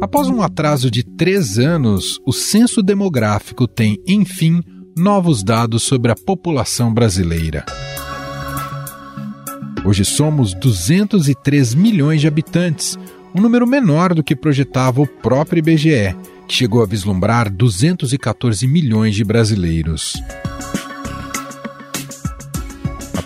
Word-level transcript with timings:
Após 0.00 0.28
um 0.28 0.40
atraso 0.40 0.90
de 0.90 1.02
três 1.04 1.58
anos, 1.58 2.18
o 2.26 2.32
censo 2.32 2.82
demográfico 2.82 3.68
tem, 3.68 3.98
enfim, 4.08 4.62
novos 4.96 5.42
dados 5.42 5.82
sobre 5.82 6.10
a 6.10 6.14
população 6.14 6.92
brasileira. 6.92 7.66
Hoje 9.84 10.04
somos 10.04 10.54
203 10.54 11.74
milhões 11.74 12.22
de 12.22 12.26
habitantes, 12.26 12.98
um 13.34 13.42
número 13.42 13.66
menor 13.66 14.14
do 14.14 14.24
que 14.24 14.34
projetava 14.34 15.02
o 15.02 15.06
próprio 15.06 15.58
IBGE, 15.58 16.16
que 16.48 16.54
chegou 16.54 16.82
a 16.82 16.86
vislumbrar 16.86 17.52
214 17.52 18.66
milhões 18.66 19.14
de 19.14 19.22
brasileiros. 19.22 20.14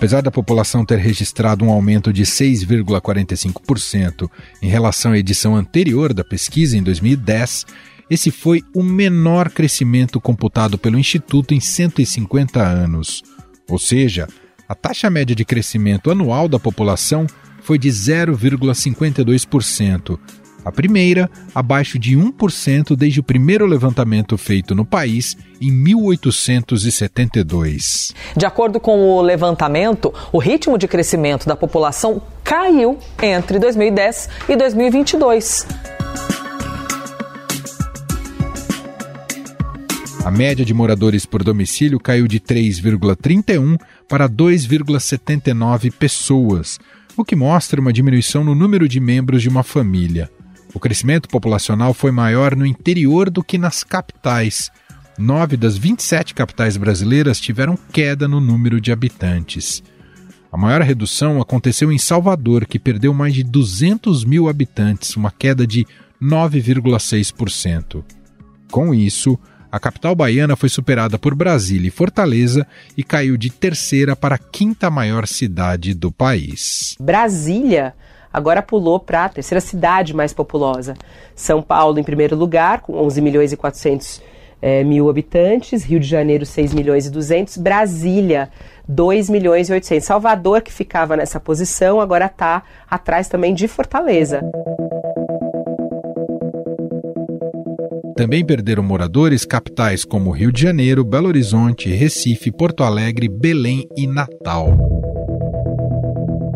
Apesar 0.05 0.21
da 0.21 0.31
população 0.31 0.85
ter 0.85 0.99
registrado 0.99 1.65
um 1.65 1.71
aumento 1.71 2.13
de 2.13 2.25
6,45% 2.25 4.31
em 4.61 4.69
relação 4.69 5.13
à 5.13 5.19
edição 5.19 5.57
anterior 5.57 6.13
da 6.13 6.23
pesquisa, 6.23 6.77
em 6.77 6.83
2010, 6.83 7.65
esse 8.11 8.31
foi 8.31 8.63
o 8.75 8.83
menor 8.83 9.49
crescimento 9.49 10.21
computado 10.21 10.77
pelo 10.77 10.99
Instituto 10.99 11.55
em 11.55 11.61
150 11.61 12.63
anos. 12.63 13.23
Ou 13.67 13.79
seja, 13.79 14.29
a 14.69 14.75
taxa 14.75 15.09
média 15.09 15.35
de 15.35 15.43
crescimento 15.43 16.11
anual 16.11 16.49
da 16.49 16.59
população 16.59 17.27
foi 17.63 17.79
de 17.79 17.89
0,52%, 17.89 20.19
a 20.65 20.73
primeira 20.73 21.31
abaixo 21.55 21.99
de 21.99 22.17
1% 22.17 22.97
desde 22.97 23.21
o 23.21 23.23
primeiro 23.23 23.67
levantamento 23.67 24.39
feito 24.39 24.75
no 24.75 24.85
país 24.85 25.37
em 25.61 25.71
1872. 25.71 28.13
De 28.37 28.47
acordo 28.47 28.81
com 28.81 28.99
o 28.99 29.23
levantamento, 29.23 30.13
o 30.33 30.39
ritmo 30.39 30.77
de 30.79 30.89
crescimento 30.89 31.47
da 31.47 31.55
população 31.55 32.21
caiu 32.43 32.99
entre 33.23 33.59
2010 33.59 34.31
e 34.49 34.57
2022. 34.57 35.67
A 40.25 40.31
média 40.31 40.65
de 40.65 40.73
moradores 40.73 41.27
por 41.27 41.45
domicílio 41.45 42.01
caiu 42.01 42.27
de 42.27 42.41
3,31 42.41 43.79
para 44.09 44.27
2,79 44.27 45.93
pessoas, 45.93 46.81
o 47.15 47.23
que 47.23 47.37
mostra 47.37 47.79
uma 47.79 47.93
diminuição 47.93 48.43
no 48.43 48.55
número 48.55 48.89
de 48.89 48.99
membros 49.01 49.43
de 49.43 49.51
uma 49.51 49.63
família. 49.63 50.31
O 50.75 50.81
crescimento 50.81 51.29
populacional 51.29 51.95
foi 51.95 52.11
maior 52.11 52.57
no 52.57 52.67
interior 52.67 53.31
do 53.31 53.45
que 53.45 53.57
nas 53.57 53.85
capitais. 53.85 54.73
Nove 55.17 55.57
das 55.57 55.79
27 55.79 56.35
capitais 56.35 56.77
brasileiras 56.77 57.39
tiveram 57.39 57.79
queda 57.93 58.27
no 58.27 58.41
número 58.41 58.81
de 58.81 58.91
habitantes. 58.91 59.85
A 60.51 60.57
maior 60.57 60.83
redução 60.83 61.41
aconteceu 61.41 61.93
em 61.93 61.99
Salvador, 61.99 62.67
que 62.67 62.79
perdeu 62.79 63.15
mais 63.15 63.35
de 63.35 63.45
200 63.45 64.25
mil 64.25 64.49
habitantes, 64.49 65.17
uma 65.17 65.31
queda 65.31 65.65
de 65.65 65.87
9,6%. 66.21 68.05
Com 68.71 68.93
isso, 68.93 69.39
a 69.71 69.79
capital 69.79 70.15
baiana 70.15 70.57
foi 70.57 70.69
superada 70.69 71.19
por 71.19 71.35
Brasília 71.35 71.89
e 71.89 71.91
Fortaleza 71.91 72.67
e 72.97 73.03
caiu 73.03 73.37
de 73.37 73.51
terceira 73.51 74.17
para 74.17 74.37
a 74.37 74.39
quinta 74.39 74.91
maior 74.91 75.27
cidade 75.27 75.95
do 75.95 76.11
país. 76.11 76.97
Brasília 77.01 77.95
agora 78.35 78.61
pulou 78.61 78.99
para 78.99 79.27
a 79.27 79.29
terceira 79.29 79.61
cidade 79.61 80.13
mais 80.13 80.33
populosa. 80.33 80.95
São 81.37 81.63
Paulo 81.63 82.01
em 82.01 82.03
primeiro 82.03 82.35
lugar, 82.35 82.81
com 82.81 82.97
11 82.97 83.21
milhões 83.21 83.53
e 83.53 83.57
400 83.57 84.21
é, 84.61 84.83
mil 84.83 85.09
habitantes, 85.09 85.85
Rio 85.85 86.01
de 86.01 86.09
Janeiro 86.09 86.45
6 86.45 86.75
milhões 86.75 87.07
e 87.07 87.11
200, 87.11 87.59
Brasília 87.59 88.51
2 88.89 89.31
milhões 89.31 89.69
e 89.69 89.73
800. 89.73 90.05
Salvador, 90.05 90.63
que 90.63 90.73
ficava 90.73 91.17
nessa 91.17 91.39
posição, 91.39 92.01
agora 92.01 92.27
está 92.27 92.65
atrás 92.91 93.29
também 93.29 93.55
de 93.55 93.69
Fortaleza. 93.69 94.43
Também 98.17 98.45
perderam 98.45 98.83
moradores 98.83 99.45
capitais 99.45 100.05
como 100.05 100.31
Rio 100.31 100.51
de 100.51 100.61
Janeiro, 100.61 101.05
Belo 101.05 101.29
Horizonte, 101.29 101.89
Recife, 101.89 102.51
Porto 102.51 102.83
Alegre, 102.83 103.29
Belém 103.29 103.87
e 103.97 104.07
Natal. 104.07 104.69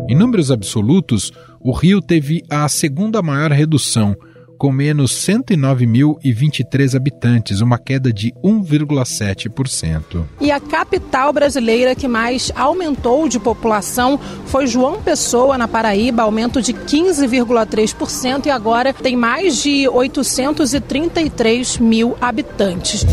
Em 0.09 0.15
números 0.15 0.49
absolutos, 0.49 1.31
o 1.69 1.71
Rio 1.71 2.01
teve 2.01 2.43
a 2.49 2.67
segunda 2.67 3.21
maior 3.21 3.51
redução, 3.51 4.15
com 4.57 4.71
menos 4.71 5.11
109.023 5.11 6.95
habitantes, 6.95 7.61
uma 7.61 7.77
queda 7.77 8.11
de 8.11 8.33
1,7%. 8.43 10.25
E 10.41 10.51
a 10.51 10.59
capital 10.59 11.31
brasileira 11.31 11.93
que 11.93 12.07
mais 12.07 12.51
aumentou 12.55 13.29
de 13.29 13.39
população 13.39 14.19
foi 14.47 14.65
João 14.65 14.99
Pessoa, 15.03 15.59
na 15.59 15.67
Paraíba, 15.67 16.23
aumento 16.23 16.59
de 16.59 16.73
15,3% 16.73 18.47
e 18.47 18.49
agora 18.49 18.91
tem 18.91 19.15
mais 19.15 19.61
de 19.61 19.87
833 19.87 21.77
mil 21.77 22.17
habitantes. 22.19 23.05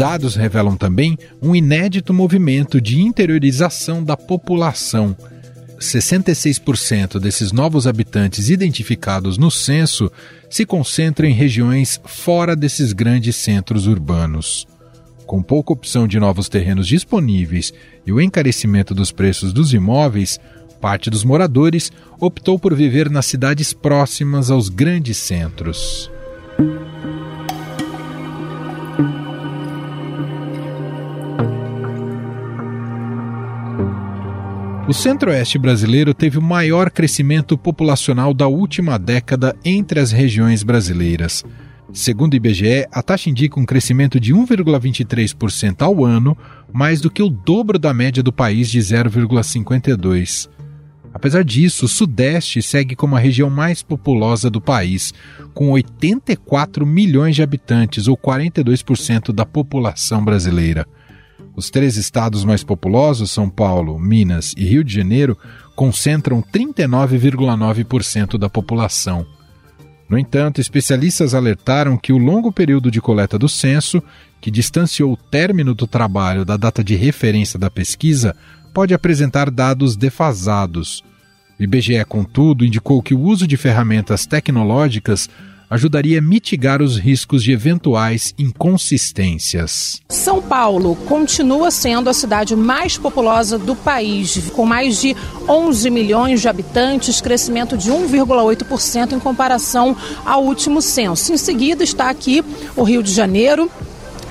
Dados 0.00 0.34
revelam 0.34 0.78
também 0.78 1.18
um 1.42 1.54
inédito 1.54 2.14
movimento 2.14 2.80
de 2.80 3.02
interiorização 3.02 4.02
da 4.02 4.16
população. 4.16 5.14
66% 5.78 7.20
desses 7.20 7.52
novos 7.52 7.86
habitantes 7.86 8.48
identificados 8.48 9.36
no 9.36 9.50
censo 9.50 10.10
se 10.48 10.64
concentram 10.64 11.28
em 11.28 11.34
regiões 11.34 12.00
fora 12.06 12.56
desses 12.56 12.94
grandes 12.94 13.36
centros 13.36 13.86
urbanos. 13.86 14.66
Com 15.26 15.42
pouca 15.42 15.74
opção 15.74 16.08
de 16.08 16.18
novos 16.18 16.48
terrenos 16.48 16.88
disponíveis 16.88 17.70
e 18.06 18.10
o 18.10 18.22
encarecimento 18.22 18.94
dos 18.94 19.12
preços 19.12 19.52
dos 19.52 19.74
imóveis, 19.74 20.40
parte 20.80 21.10
dos 21.10 21.24
moradores 21.24 21.92
optou 22.18 22.58
por 22.58 22.74
viver 22.74 23.10
nas 23.10 23.26
cidades 23.26 23.74
próximas 23.74 24.50
aos 24.50 24.70
grandes 24.70 25.18
centros. 25.18 26.10
O 34.90 34.92
centro-oeste 34.92 35.56
brasileiro 35.56 36.12
teve 36.12 36.36
o 36.36 36.42
maior 36.42 36.90
crescimento 36.90 37.56
populacional 37.56 38.34
da 38.34 38.48
última 38.48 38.98
década 38.98 39.54
entre 39.64 40.00
as 40.00 40.10
regiões 40.10 40.64
brasileiras. 40.64 41.44
Segundo 41.92 42.32
o 42.32 42.36
IBGE, 42.36 42.88
a 42.90 43.00
taxa 43.00 43.30
indica 43.30 43.60
um 43.60 43.64
crescimento 43.64 44.18
de 44.18 44.34
1,23% 44.34 45.82
ao 45.82 46.04
ano, 46.04 46.36
mais 46.72 47.00
do 47.00 47.08
que 47.08 47.22
o 47.22 47.30
dobro 47.30 47.78
da 47.78 47.94
média 47.94 48.20
do 48.20 48.32
país 48.32 48.68
de 48.68 48.80
0,52%. 48.80 50.48
Apesar 51.14 51.44
disso, 51.44 51.84
o 51.84 51.88
Sudeste 51.88 52.60
segue 52.60 52.96
como 52.96 53.14
a 53.14 53.20
região 53.20 53.48
mais 53.48 53.84
populosa 53.84 54.50
do 54.50 54.60
país, 54.60 55.14
com 55.54 55.70
84 55.70 56.84
milhões 56.84 57.36
de 57.36 57.44
habitantes, 57.44 58.08
ou 58.08 58.16
42% 58.16 59.32
da 59.32 59.46
população 59.46 60.24
brasileira. 60.24 60.84
Os 61.60 61.68
três 61.68 61.98
estados 61.98 62.42
mais 62.42 62.64
populosos, 62.64 63.30
São 63.30 63.46
Paulo, 63.50 63.98
Minas 63.98 64.54
e 64.56 64.64
Rio 64.64 64.82
de 64.82 64.94
Janeiro, 64.94 65.36
concentram 65.76 66.42
39,9% 66.42 68.38
da 68.38 68.48
população. 68.48 69.26
No 70.08 70.18
entanto, 70.18 70.58
especialistas 70.58 71.34
alertaram 71.34 71.98
que 71.98 72.14
o 72.14 72.16
longo 72.16 72.50
período 72.50 72.90
de 72.90 72.98
coleta 72.98 73.38
do 73.38 73.46
censo, 73.46 74.02
que 74.40 74.50
distanciou 74.50 75.12
o 75.12 75.16
término 75.18 75.74
do 75.74 75.86
trabalho 75.86 76.46
da 76.46 76.56
data 76.56 76.82
de 76.82 76.96
referência 76.96 77.58
da 77.58 77.68
pesquisa, 77.68 78.34
pode 78.72 78.94
apresentar 78.94 79.50
dados 79.50 79.96
defasados. 79.96 81.04
O 81.58 81.62
IBGE, 81.62 82.02
contudo, 82.06 82.64
indicou 82.64 83.02
que 83.02 83.12
o 83.12 83.20
uso 83.20 83.46
de 83.46 83.58
ferramentas 83.58 84.24
tecnológicas 84.24 85.28
ajudaria 85.70 86.18
a 86.18 86.22
mitigar 86.22 86.82
os 86.82 86.98
riscos 86.98 87.44
de 87.44 87.52
eventuais 87.52 88.34
inconsistências. 88.36 90.02
São 90.08 90.42
Paulo 90.42 90.96
continua 91.06 91.70
sendo 91.70 92.10
a 92.10 92.12
cidade 92.12 92.56
mais 92.56 92.98
populosa 92.98 93.56
do 93.56 93.76
país, 93.76 94.50
com 94.50 94.66
mais 94.66 95.00
de 95.00 95.16
11 95.48 95.88
milhões 95.88 96.40
de 96.40 96.48
habitantes, 96.48 97.20
crescimento 97.20 97.78
de 97.78 97.90
1,8% 97.90 99.12
em 99.12 99.20
comparação 99.20 99.96
ao 100.26 100.44
último 100.44 100.82
censo. 100.82 101.32
Em 101.32 101.36
seguida 101.36 101.84
está 101.84 102.10
aqui 102.10 102.44
o 102.74 102.82
Rio 102.82 103.02
de 103.02 103.12
Janeiro, 103.12 103.70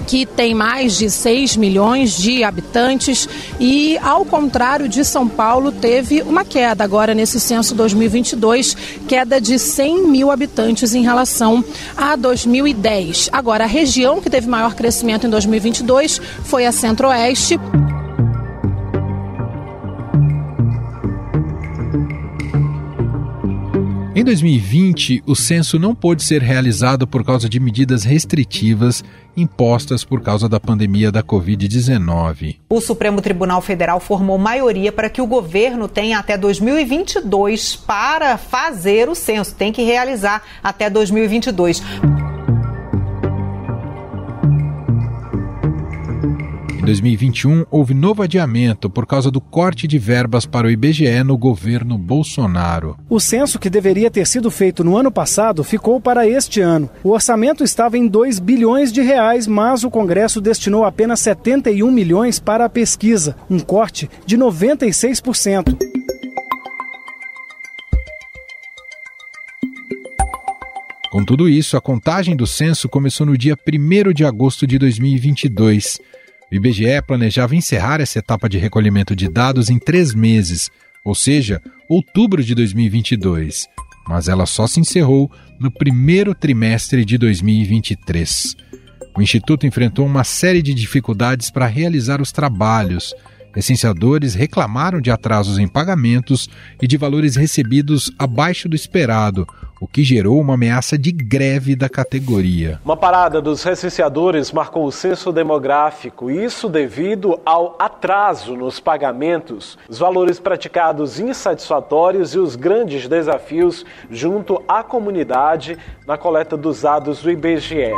que 0.09 0.25
tem 0.25 0.55
mais 0.55 0.97
de 0.97 1.07
6 1.07 1.55
milhões 1.55 2.17
de 2.17 2.43
habitantes 2.43 3.29
e, 3.59 3.95
ao 3.99 4.25
contrário 4.25 4.89
de 4.89 5.05
São 5.05 5.27
Paulo, 5.27 5.71
teve 5.71 6.23
uma 6.23 6.43
queda 6.43 6.83
agora 6.83 7.13
nesse 7.13 7.39
censo 7.39 7.75
2022, 7.75 8.75
queda 9.07 9.39
de 9.39 9.59
100 9.59 10.07
mil 10.07 10.31
habitantes 10.31 10.95
em 10.95 11.03
relação 11.03 11.63
a 11.95 12.15
2010. 12.15 13.29
Agora, 13.31 13.65
a 13.65 13.67
região 13.67 14.19
que 14.19 14.31
teve 14.31 14.49
maior 14.49 14.73
crescimento 14.73 15.27
em 15.27 15.29
2022 15.29 16.19
foi 16.43 16.65
a 16.65 16.71
Centro-Oeste. 16.71 17.59
Em 24.19 24.23
2020, 24.25 25.23
o 25.25 25.33
censo 25.33 25.79
não 25.79 25.95
pôde 25.95 26.23
ser 26.23 26.41
realizado 26.41 27.07
por 27.07 27.23
causa 27.23 27.47
de 27.47 27.57
medidas 27.57 28.03
restritivas 28.03 29.01
impostas 29.37 30.03
por 30.03 30.21
causa 30.21 30.49
da 30.49 30.59
pandemia 30.59 31.09
da 31.09 31.23
Covid-19. 31.23 32.57
O 32.69 32.81
Supremo 32.81 33.21
Tribunal 33.21 33.61
Federal 33.61 33.97
formou 34.01 34.37
maioria 34.37 34.91
para 34.91 35.09
que 35.09 35.21
o 35.21 35.25
governo 35.25 35.87
tenha 35.87 36.19
até 36.19 36.37
2022 36.37 37.77
para 37.77 38.37
fazer 38.37 39.07
o 39.07 39.15
censo, 39.15 39.55
tem 39.55 39.71
que 39.71 39.83
realizar 39.83 40.43
até 40.61 40.89
2022. 40.89 41.81
2021, 46.89 47.65
houve 47.69 47.93
novo 47.93 48.23
adiamento 48.23 48.89
por 48.89 49.05
causa 49.05 49.29
do 49.29 49.39
corte 49.39 49.87
de 49.87 49.99
verbas 49.99 50.47
para 50.47 50.65
o 50.65 50.71
IBGE 50.71 51.23
no 51.23 51.37
governo 51.37 51.99
Bolsonaro. 51.99 52.97
O 53.07 53.19
censo 53.19 53.59
que 53.59 53.69
deveria 53.69 54.09
ter 54.09 54.25
sido 54.25 54.49
feito 54.49 54.83
no 54.83 54.97
ano 54.97 55.11
passado 55.11 55.63
ficou 55.63 56.01
para 56.01 56.27
este 56.27 56.61
ano. 56.61 56.89
O 57.03 57.11
orçamento 57.11 57.63
estava 57.63 57.95
em 57.95 58.07
2 58.07 58.39
bilhões 58.39 58.91
de 58.91 59.03
reais, 59.03 59.45
mas 59.45 59.83
o 59.83 59.91
Congresso 59.91 60.41
destinou 60.41 60.83
apenas 60.83 61.19
71 61.19 61.91
milhões 61.91 62.39
para 62.39 62.65
a 62.65 62.69
pesquisa, 62.69 63.35
um 63.47 63.59
corte 63.59 64.09
de 64.25 64.35
96%. 64.35 65.77
Com 71.11 71.23
tudo 71.23 71.47
isso, 71.47 71.77
a 71.77 71.81
contagem 71.81 72.35
do 72.35 72.47
censo 72.47 72.89
começou 72.89 73.27
no 73.27 73.37
dia 73.37 73.55
1 73.55 74.11
de 74.11 74.25
agosto 74.25 74.65
de 74.65 74.79
2022 74.79 75.99
o 76.51 76.55
IBGE 76.55 77.01
planejava 77.05 77.55
encerrar 77.55 78.01
essa 78.01 78.19
etapa 78.19 78.49
de 78.49 78.57
recolhimento 78.57 79.15
de 79.15 79.29
dados 79.29 79.69
em 79.69 79.77
três 79.77 80.13
meses, 80.13 80.69
ou 81.05 81.13
seja, 81.13 81.61
outubro 81.87 82.43
de 82.43 82.55
2022, 82.55 83.67
mas 84.07 84.27
ela 84.27 84.45
só 84.45 84.65
se 84.65 84.79
encerrou 84.79 85.31
no 85.59 85.69
primeiro 85.69 86.33
trimestre 86.33 87.05
de 87.05 87.17
2023. 87.17 88.55
O 89.15 89.21
Instituto 89.21 89.67
enfrentou 89.67 90.05
uma 90.05 90.23
série 90.23 90.61
de 90.61 90.73
dificuldades 90.73 91.51
para 91.51 91.67
realizar 91.67 92.21
os 92.21 92.31
trabalhos. 92.31 93.13
Licenciadores 93.55 94.35
reclamaram 94.35 95.01
de 95.01 95.09
atrasos 95.09 95.57
em 95.57 95.67
pagamentos 95.67 96.49
e 96.81 96.87
de 96.87 96.97
valores 96.97 97.35
recebidos 97.35 98.11
abaixo 98.17 98.69
do 98.69 98.75
esperado, 98.75 99.47
o 99.79 99.87
que 99.87 100.03
gerou 100.03 100.39
uma 100.39 100.55
ameaça 100.55 100.97
de 100.97 101.11
greve 101.11 101.75
da 101.75 101.87
categoria. 101.87 102.79
Uma 102.83 102.97
parada 102.97 103.41
dos 103.41 103.63
recenseadores 103.63 104.51
marcou 104.51 104.85
o 104.85 104.91
censo 104.91 105.31
demográfico, 105.31 106.29
isso 106.29 106.67
devido 106.67 107.39
ao 107.45 107.75
atraso 107.79 108.55
nos 108.55 108.79
pagamentos, 108.79 109.77
os 109.87 109.97
valores 109.97 110.39
praticados 110.39 111.19
insatisfatórios 111.19 112.35
e 112.35 112.39
os 112.39 112.55
grandes 112.55 113.07
desafios 113.07 113.85
junto 114.11 114.61
à 114.67 114.83
comunidade 114.83 115.77
na 116.05 116.17
coleta 116.17 116.57
dos 116.57 116.81
dados 116.81 117.21
do 117.21 117.31
IBGE. 117.31 117.93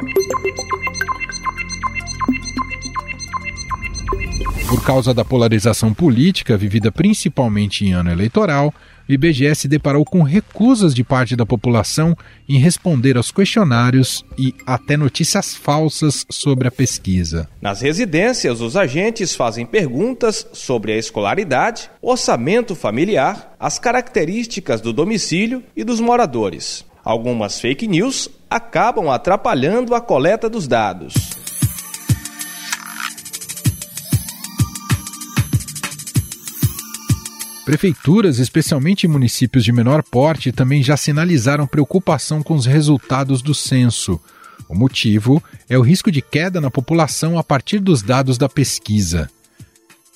Por 4.71 4.81
causa 4.85 5.13
da 5.13 5.25
polarização 5.25 5.93
política 5.93 6.55
vivida 6.55 6.89
principalmente 6.89 7.83
em 7.83 7.91
ano 7.91 8.09
eleitoral, 8.09 8.73
o 9.07 9.11
IBGE 9.11 9.53
se 9.53 9.67
deparou 9.67 10.05
com 10.05 10.23
recusas 10.23 10.95
de 10.95 11.03
parte 11.03 11.35
da 11.35 11.45
população 11.45 12.15
em 12.47 12.57
responder 12.57 13.17
aos 13.17 13.33
questionários 13.33 14.23
e 14.39 14.55
até 14.65 14.95
notícias 14.95 15.53
falsas 15.53 16.25
sobre 16.31 16.69
a 16.69 16.71
pesquisa. 16.71 17.49
Nas 17.61 17.81
residências, 17.81 18.61
os 18.61 18.77
agentes 18.77 19.35
fazem 19.35 19.65
perguntas 19.65 20.47
sobre 20.53 20.93
a 20.93 20.97
escolaridade, 20.97 21.91
orçamento 22.01 22.73
familiar, 22.73 23.53
as 23.59 23.77
características 23.77 24.79
do 24.79 24.93
domicílio 24.93 25.61
e 25.75 25.83
dos 25.83 25.99
moradores. 25.99 26.85
Algumas 27.03 27.59
fake 27.59 27.89
news 27.89 28.29
acabam 28.49 29.09
atrapalhando 29.09 29.93
a 29.93 29.99
coleta 29.99 30.49
dos 30.49 30.65
dados. 30.65 31.40
Prefeituras, 37.71 38.37
especialmente 38.37 39.07
municípios 39.07 39.63
de 39.63 39.71
menor 39.71 40.03
porte, 40.03 40.51
também 40.51 40.83
já 40.83 40.97
sinalizaram 40.97 41.65
preocupação 41.65 42.43
com 42.43 42.53
os 42.53 42.65
resultados 42.65 43.41
do 43.41 43.53
censo. 43.55 44.19
O 44.67 44.75
motivo 44.75 45.41
é 45.69 45.77
o 45.77 45.81
risco 45.81 46.11
de 46.11 46.21
queda 46.21 46.59
na 46.59 46.69
população 46.69 47.39
a 47.39 47.43
partir 47.45 47.79
dos 47.79 48.01
dados 48.01 48.37
da 48.37 48.49
pesquisa. 48.49 49.29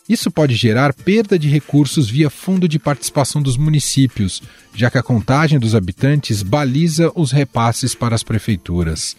Isso 0.10 0.30
pode 0.30 0.54
gerar 0.54 0.94
perda 0.94 1.40
de 1.40 1.48
recursos 1.48 2.10
via 2.10 2.30
fundo 2.30 2.68
de 2.68 2.78
participação 2.78 3.42
dos 3.42 3.56
municípios, 3.56 4.44
já 4.74 4.92
que 4.92 4.98
a 4.98 5.04
contagem 5.04 5.58
dos 5.58 5.76
habitantes 5.76 6.44
baliza 6.44 7.10
os 7.16 7.32
repasses 7.32 7.96
para 7.96 8.16
as 8.16 8.22
prefeituras. 8.22 9.16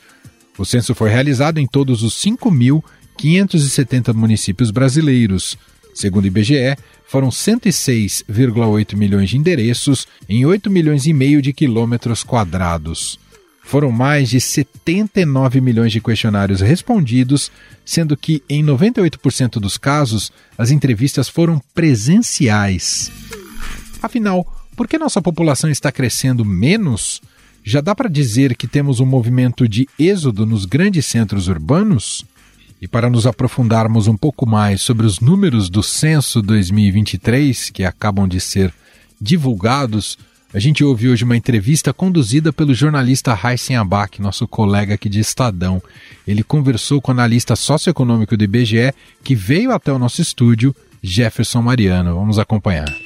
O 0.58 0.64
censo 0.66 0.94
foi 0.94 1.08
realizado 1.08 1.56
em 1.56 1.66
todos 1.66 2.02
os 2.02 2.14
5.570 2.22 4.12
municípios 4.12 4.70
brasileiros. 4.70 5.56
Segundo 5.96 6.24
o 6.24 6.26
IBGE, 6.26 6.76
foram 7.06 7.30
106,8 7.30 8.94
milhões 8.94 9.30
de 9.30 9.38
endereços 9.38 10.06
em 10.28 10.44
8 10.44 10.70
milhões 10.70 11.06
e 11.06 11.12
meio 11.14 11.40
de 11.40 11.54
quilômetros 11.54 12.22
quadrados. 12.22 13.18
Foram 13.64 13.90
mais 13.90 14.28
de 14.28 14.38
79 14.38 15.58
milhões 15.62 15.90
de 15.90 16.00
questionários 16.02 16.60
respondidos, 16.60 17.50
sendo 17.82 18.14
que 18.14 18.42
em 18.46 18.62
98% 18.62 19.52
dos 19.52 19.78
casos 19.78 20.30
as 20.58 20.70
entrevistas 20.70 21.30
foram 21.30 21.62
presenciais. 21.74 23.10
Afinal, 24.02 24.46
por 24.76 24.86
que 24.86 24.98
nossa 24.98 25.22
população 25.22 25.70
está 25.70 25.90
crescendo 25.90 26.44
menos? 26.44 27.22
Já 27.64 27.80
dá 27.80 27.94
para 27.94 28.10
dizer 28.10 28.54
que 28.54 28.68
temos 28.68 29.00
um 29.00 29.06
movimento 29.06 29.66
de 29.66 29.88
êxodo 29.98 30.44
nos 30.44 30.66
grandes 30.66 31.06
centros 31.06 31.48
urbanos? 31.48 32.22
E 32.80 32.86
para 32.86 33.08
nos 33.08 33.26
aprofundarmos 33.26 34.06
um 34.06 34.16
pouco 34.16 34.46
mais 34.46 34.82
sobre 34.82 35.06
os 35.06 35.20
números 35.20 35.70
do 35.70 35.82
censo 35.82 36.42
2023 36.42 37.70
que 37.70 37.84
acabam 37.84 38.28
de 38.28 38.40
ser 38.40 38.72
divulgados, 39.20 40.18
a 40.52 40.58
gente 40.58 40.84
ouve 40.84 41.08
hoje 41.08 41.24
uma 41.24 41.36
entrevista 41.36 41.92
conduzida 41.92 42.52
pelo 42.52 42.74
jornalista 42.74 43.34
Raíssen 43.34 43.76
Abac, 43.76 44.20
nosso 44.22 44.46
colega 44.46 44.94
aqui 44.94 45.08
de 45.08 45.20
Estadão. 45.20 45.82
Ele 46.26 46.42
conversou 46.42 47.00
com 47.00 47.10
o 47.10 47.14
analista 47.14 47.56
socioeconômico 47.56 48.36
do 48.36 48.44
IBGE 48.44 48.92
que 49.24 49.34
veio 49.34 49.72
até 49.72 49.92
o 49.92 49.98
nosso 49.98 50.22
estúdio, 50.22 50.74
Jefferson 51.02 51.62
Mariano. 51.62 52.14
Vamos 52.14 52.38
acompanhar. 52.38 53.05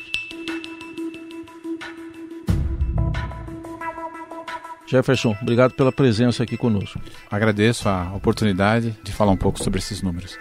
Jefferson, 4.90 5.36
obrigado 5.40 5.72
pela 5.72 5.92
presença 5.92 6.42
aqui 6.42 6.56
conosco. 6.56 7.00
Agradeço 7.30 7.88
a 7.88 8.12
oportunidade 8.12 8.92
de 9.04 9.12
falar 9.12 9.30
um 9.30 9.36
pouco 9.36 9.62
sobre 9.62 9.78
esses 9.78 10.02
números. 10.02 10.36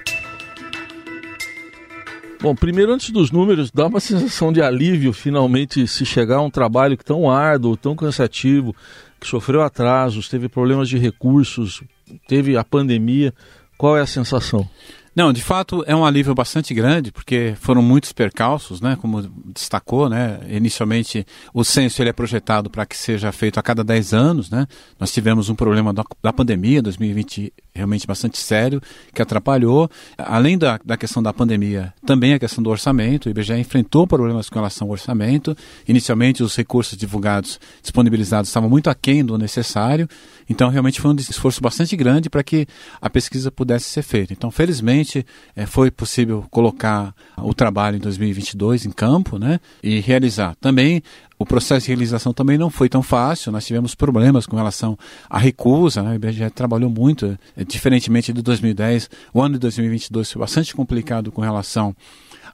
Bom, 2.41 2.55
primeiro, 2.55 2.91
antes 2.91 3.11
dos 3.11 3.29
números, 3.29 3.69
dá 3.69 3.85
uma 3.85 3.99
sensação 4.01 4.51
de 4.51 4.59
alívio 4.59 5.13
finalmente 5.13 5.85
se 5.85 6.03
chegar 6.03 6.37
a 6.37 6.41
um 6.41 6.49
trabalho 6.49 6.97
tão 6.97 7.29
árduo, 7.29 7.77
tão 7.77 7.95
cansativo, 7.95 8.75
que 9.19 9.27
sofreu 9.27 9.61
atrasos, 9.61 10.27
teve 10.27 10.49
problemas 10.49 10.89
de 10.89 10.97
recursos, 10.97 11.83
teve 12.27 12.57
a 12.57 12.63
pandemia. 12.63 13.31
Qual 13.77 13.95
é 13.95 14.01
a 14.01 14.07
sensação? 14.07 14.67
Não, 15.15 15.33
de 15.33 15.41
fato 15.41 15.83
é 15.87 15.95
um 15.95 16.05
alívio 16.05 16.33
bastante 16.33 16.73
grande, 16.73 17.11
porque 17.11 17.55
foram 17.59 17.81
muitos 17.81 18.13
percalços, 18.13 18.79
né? 18.81 18.97
Como 19.01 19.21
destacou, 19.53 20.09
né? 20.09 20.39
Inicialmente 20.49 21.25
o 21.53 21.63
censo 21.63 22.01
ele 22.01 22.09
é 22.09 22.13
projetado 22.13 22.69
para 22.69 22.85
que 22.85 22.95
seja 22.95 23.31
feito 23.31 23.59
a 23.59 23.63
cada 23.63 23.83
10 23.83 24.13
anos, 24.13 24.49
né? 24.49 24.67
Nós 24.99 25.11
tivemos 25.11 25.49
um 25.49 25.55
problema 25.55 25.93
da, 25.93 26.03
da 26.21 26.31
pandemia, 26.33 26.81
2020 26.81 27.53
realmente 27.79 28.05
bastante 28.05 28.37
sério, 28.37 28.81
que 29.13 29.21
atrapalhou. 29.21 29.89
Além 30.17 30.57
da, 30.57 30.79
da 30.85 30.97
questão 30.97 31.23
da 31.23 31.33
pandemia, 31.33 31.93
também 32.05 32.33
a 32.33 32.39
questão 32.39 32.63
do 32.63 32.69
orçamento. 32.69 33.25
O 33.25 33.29
IBGE 33.29 33.53
enfrentou 33.53 34.05
problemas 34.05 34.49
com 34.49 34.55
relação 34.55 34.87
ao 34.87 34.91
orçamento. 34.91 35.55
Inicialmente, 35.87 36.43
os 36.43 36.55
recursos 36.55 36.97
divulgados, 36.97 37.59
disponibilizados, 37.81 38.49
estavam 38.49 38.69
muito 38.69 38.89
aquém 38.89 39.23
do 39.23 39.37
necessário. 39.37 40.07
Então, 40.49 40.69
realmente 40.69 40.99
foi 40.99 41.11
um 41.11 41.15
esforço 41.15 41.61
bastante 41.61 41.95
grande 41.95 42.29
para 42.29 42.43
que 42.43 42.67
a 43.01 43.09
pesquisa 43.09 43.51
pudesse 43.51 43.85
ser 43.85 44.01
feita. 44.01 44.33
Então, 44.33 44.51
felizmente, 44.51 45.25
é, 45.55 45.65
foi 45.65 45.91
possível 45.91 46.45
colocar 46.49 47.13
o 47.37 47.53
trabalho 47.53 47.97
em 47.97 47.99
2022 47.99 48.85
em 48.85 48.91
campo 48.91 49.37
né, 49.37 49.59
e 49.83 49.99
realizar. 49.99 50.55
Também 50.59 51.01
o 51.41 51.45
processo 51.45 51.85
de 51.85 51.93
realização 51.93 52.33
também 52.33 52.57
não 52.57 52.69
foi 52.69 52.89
tão 52.89 53.01
fácil, 53.01 53.49
nós 53.49 53.65
tivemos 53.65 53.95
problemas 53.95 54.45
com 54.45 54.57
relação 54.57 54.99
à 55.29 55.39
recusa, 55.39 56.03
né? 56.03 56.11
o 56.11 56.15
IBGE 56.15 56.49
trabalhou 56.49 56.89
muito, 56.89 57.39
é, 57.55 57.63
diferentemente 57.63 58.33
de 58.33 58.41
2010, 58.41 59.09
o 59.33 59.41
ano 59.41 59.53
de 59.53 59.59
2022 59.59 60.29
foi 60.33 60.39
bastante 60.41 60.75
complicado 60.75 61.31
com 61.31 61.41
relação 61.41 61.95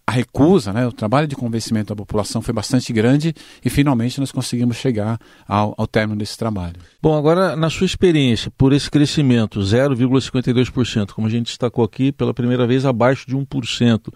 a 0.08 0.12
recusa, 0.12 0.72
né, 0.72 0.86
o 0.86 0.92
trabalho 0.92 1.28
de 1.28 1.36
convencimento 1.36 1.88
da 1.88 1.96
população 1.96 2.40
foi 2.42 2.54
bastante 2.54 2.94
grande 2.94 3.34
e 3.64 3.70
finalmente 3.72 4.20
nós 4.20 4.32
conseguimos 4.32 4.78
chegar 4.78 5.20
ao, 5.48 5.74
ao 5.78 5.88
término 5.88 6.20
desse 6.20 6.38
trabalho. 6.38 6.76
Bom, 7.02 7.18
agora 7.18 7.56
na 7.56 7.72
sua 7.72 7.86
experiência, 7.86 8.52
por 8.56 8.72
esse 8.72 8.90
crescimento, 8.90 9.60
0,52%, 9.60 11.12
como 11.12 11.26
a 11.26 11.30
gente 11.30 11.48
destacou 11.48 11.84
aqui, 11.84 12.12
pela 12.12 12.36
primeira 12.36 12.68
vez 12.68 12.86
abaixo 12.86 13.26
de 13.28 13.36
1%, 13.36 14.14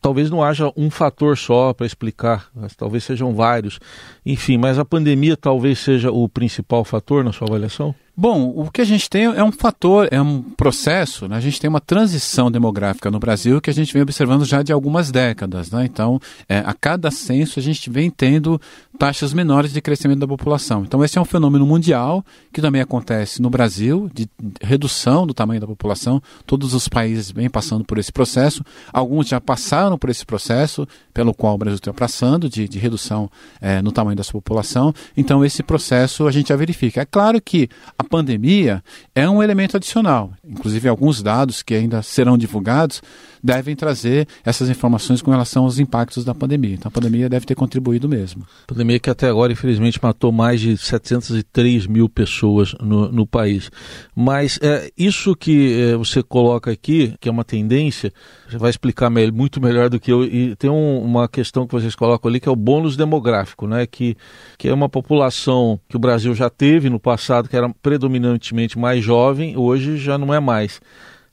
talvez 0.00 0.28
não 0.28 0.42
haja 0.42 0.70
um 0.76 0.90
fator 0.90 1.38
só 1.38 1.72
para 1.72 1.86
explicar, 1.86 2.50
talvez 2.76 3.04
sejam 3.04 3.34
vários. 3.34 3.78
Enfim, 4.26 4.58
mas 4.58 4.78
a 4.78 4.84
pandemia 4.84 5.38
talvez 5.38 5.78
seja 5.78 6.10
o 6.10 6.28
principal 6.28 6.84
fator 6.84 7.24
na 7.24 7.32
sua 7.32 7.48
avaliação? 7.48 7.94
Bom, 8.20 8.52
o 8.54 8.70
que 8.70 8.82
a 8.82 8.84
gente 8.84 9.08
tem 9.08 9.24
é 9.24 9.42
um 9.42 9.50
fator, 9.50 10.06
é 10.10 10.20
um 10.20 10.42
processo, 10.42 11.26
né? 11.26 11.38
a 11.38 11.40
gente 11.40 11.58
tem 11.58 11.70
uma 11.70 11.80
transição 11.80 12.50
demográfica 12.50 13.10
no 13.10 13.18
Brasil 13.18 13.62
que 13.62 13.70
a 13.70 13.72
gente 13.72 13.94
vem 13.94 14.02
observando 14.02 14.44
já 14.44 14.62
de 14.62 14.70
algumas 14.70 15.10
décadas. 15.10 15.70
Né? 15.70 15.86
Então, 15.86 16.20
é, 16.46 16.58
a 16.58 16.74
cada 16.74 17.10
censo 17.10 17.58
a 17.58 17.62
gente 17.62 17.88
vem 17.88 18.10
tendo 18.10 18.60
taxas 18.98 19.32
menores 19.32 19.72
de 19.72 19.80
crescimento 19.80 20.18
da 20.18 20.28
população. 20.28 20.82
Então, 20.82 21.02
esse 21.02 21.16
é 21.16 21.20
um 21.20 21.24
fenômeno 21.24 21.64
mundial 21.64 22.22
que 22.52 22.60
também 22.60 22.82
acontece 22.82 23.40
no 23.40 23.48
Brasil, 23.48 24.10
de 24.12 24.28
redução 24.60 25.26
do 25.26 25.32
tamanho 25.32 25.58
da 25.58 25.66
população. 25.66 26.22
Todos 26.44 26.74
os 26.74 26.86
países 26.88 27.30
vêm 27.30 27.48
passando 27.48 27.86
por 27.86 27.96
esse 27.96 28.12
processo. 28.12 28.62
Alguns 28.92 29.28
já 29.28 29.40
passaram 29.40 29.96
por 29.96 30.10
esse 30.10 30.26
processo, 30.26 30.86
pelo 31.14 31.32
qual 31.32 31.54
o 31.54 31.58
Brasil 31.58 31.76
está 31.76 31.94
passando, 31.94 32.50
de, 32.50 32.68
de 32.68 32.78
redução 32.78 33.30
é, 33.62 33.80
no 33.80 33.90
tamanho 33.90 34.16
da 34.18 34.22
sua 34.22 34.42
população. 34.42 34.92
Então, 35.16 35.42
esse 35.42 35.62
processo 35.62 36.26
a 36.26 36.30
gente 36.30 36.50
já 36.50 36.56
verifica. 36.56 37.00
É 37.00 37.06
claro 37.06 37.40
que 37.40 37.66
a 37.98 38.04
pandemia 38.10 38.82
é 39.14 39.30
um 39.30 39.42
elemento 39.42 39.76
adicional. 39.76 40.32
Inclusive, 40.44 40.88
alguns 40.88 41.22
dados 41.22 41.62
que 41.62 41.74
ainda 41.74 42.02
serão 42.02 42.36
divulgados 42.36 43.00
devem 43.42 43.74
trazer 43.74 44.26
essas 44.44 44.68
informações 44.68 45.22
com 45.22 45.30
relação 45.30 45.64
aos 45.64 45.78
impactos 45.78 46.24
da 46.24 46.34
pandemia. 46.34 46.74
Então, 46.74 46.88
a 46.88 46.92
pandemia 46.92 47.28
deve 47.28 47.46
ter 47.46 47.54
contribuído 47.54 48.08
mesmo. 48.08 48.44
A 48.64 48.66
pandemia 48.66 48.98
que 48.98 49.10
até 49.10 49.28
agora, 49.28 49.52
infelizmente, 49.52 49.98
matou 50.02 50.32
mais 50.32 50.60
de 50.60 50.76
703 50.76 51.86
mil 51.86 52.08
pessoas 52.08 52.74
no, 52.80 53.10
no 53.10 53.26
país. 53.26 53.70
Mas 54.14 54.58
é, 54.62 54.90
isso 54.96 55.34
que 55.34 55.80
é, 55.80 55.96
você 55.96 56.22
coloca 56.22 56.70
aqui, 56.70 57.14
que 57.20 57.28
é 57.28 57.32
uma 57.32 57.44
tendência, 57.44 58.12
você 58.48 58.58
vai 58.58 58.70
explicar 58.70 59.10
muito 59.10 59.60
melhor 59.60 59.88
do 59.88 59.98
que 59.98 60.12
eu. 60.12 60.24
E 60.24 60.54
tem 60.56 60.70
um, 60.70 61.02
uma 61.02 61.28
questão 61.28 61.66
que 61.66 61.72
vocês 61.72 61.94
colocam 61.94 62.28
ali, 62.28 62.40
que 62.40 62.48
é 62.48 62.52
o 62.52 62.56
bônus 62.56 62.96
demográfico, 62.96 63.66
né? 63.66 63.86
que, 63.86 64.16
que 64.58 64.68
é 64.68 64.74
uma 64.74 64.88
população 64.88 65.80
que 65.88 65.96
o 65.96 66.00
Brasil 66.00 66.34
já 66.34 66.50
teve 66.50 66.88
no 66.88 67.00
passado, 67.00 67.48
que 67.48 67.56
era 67.56 67.68
predominantemente 67.82 68.78
mais 68.78 69.04
jovem, 69.04 69.56
hoje 69.56 69.96
já 69.96 70.16
não 70.18 70.32
é 70.32 70.40
mais. 70.40 70.80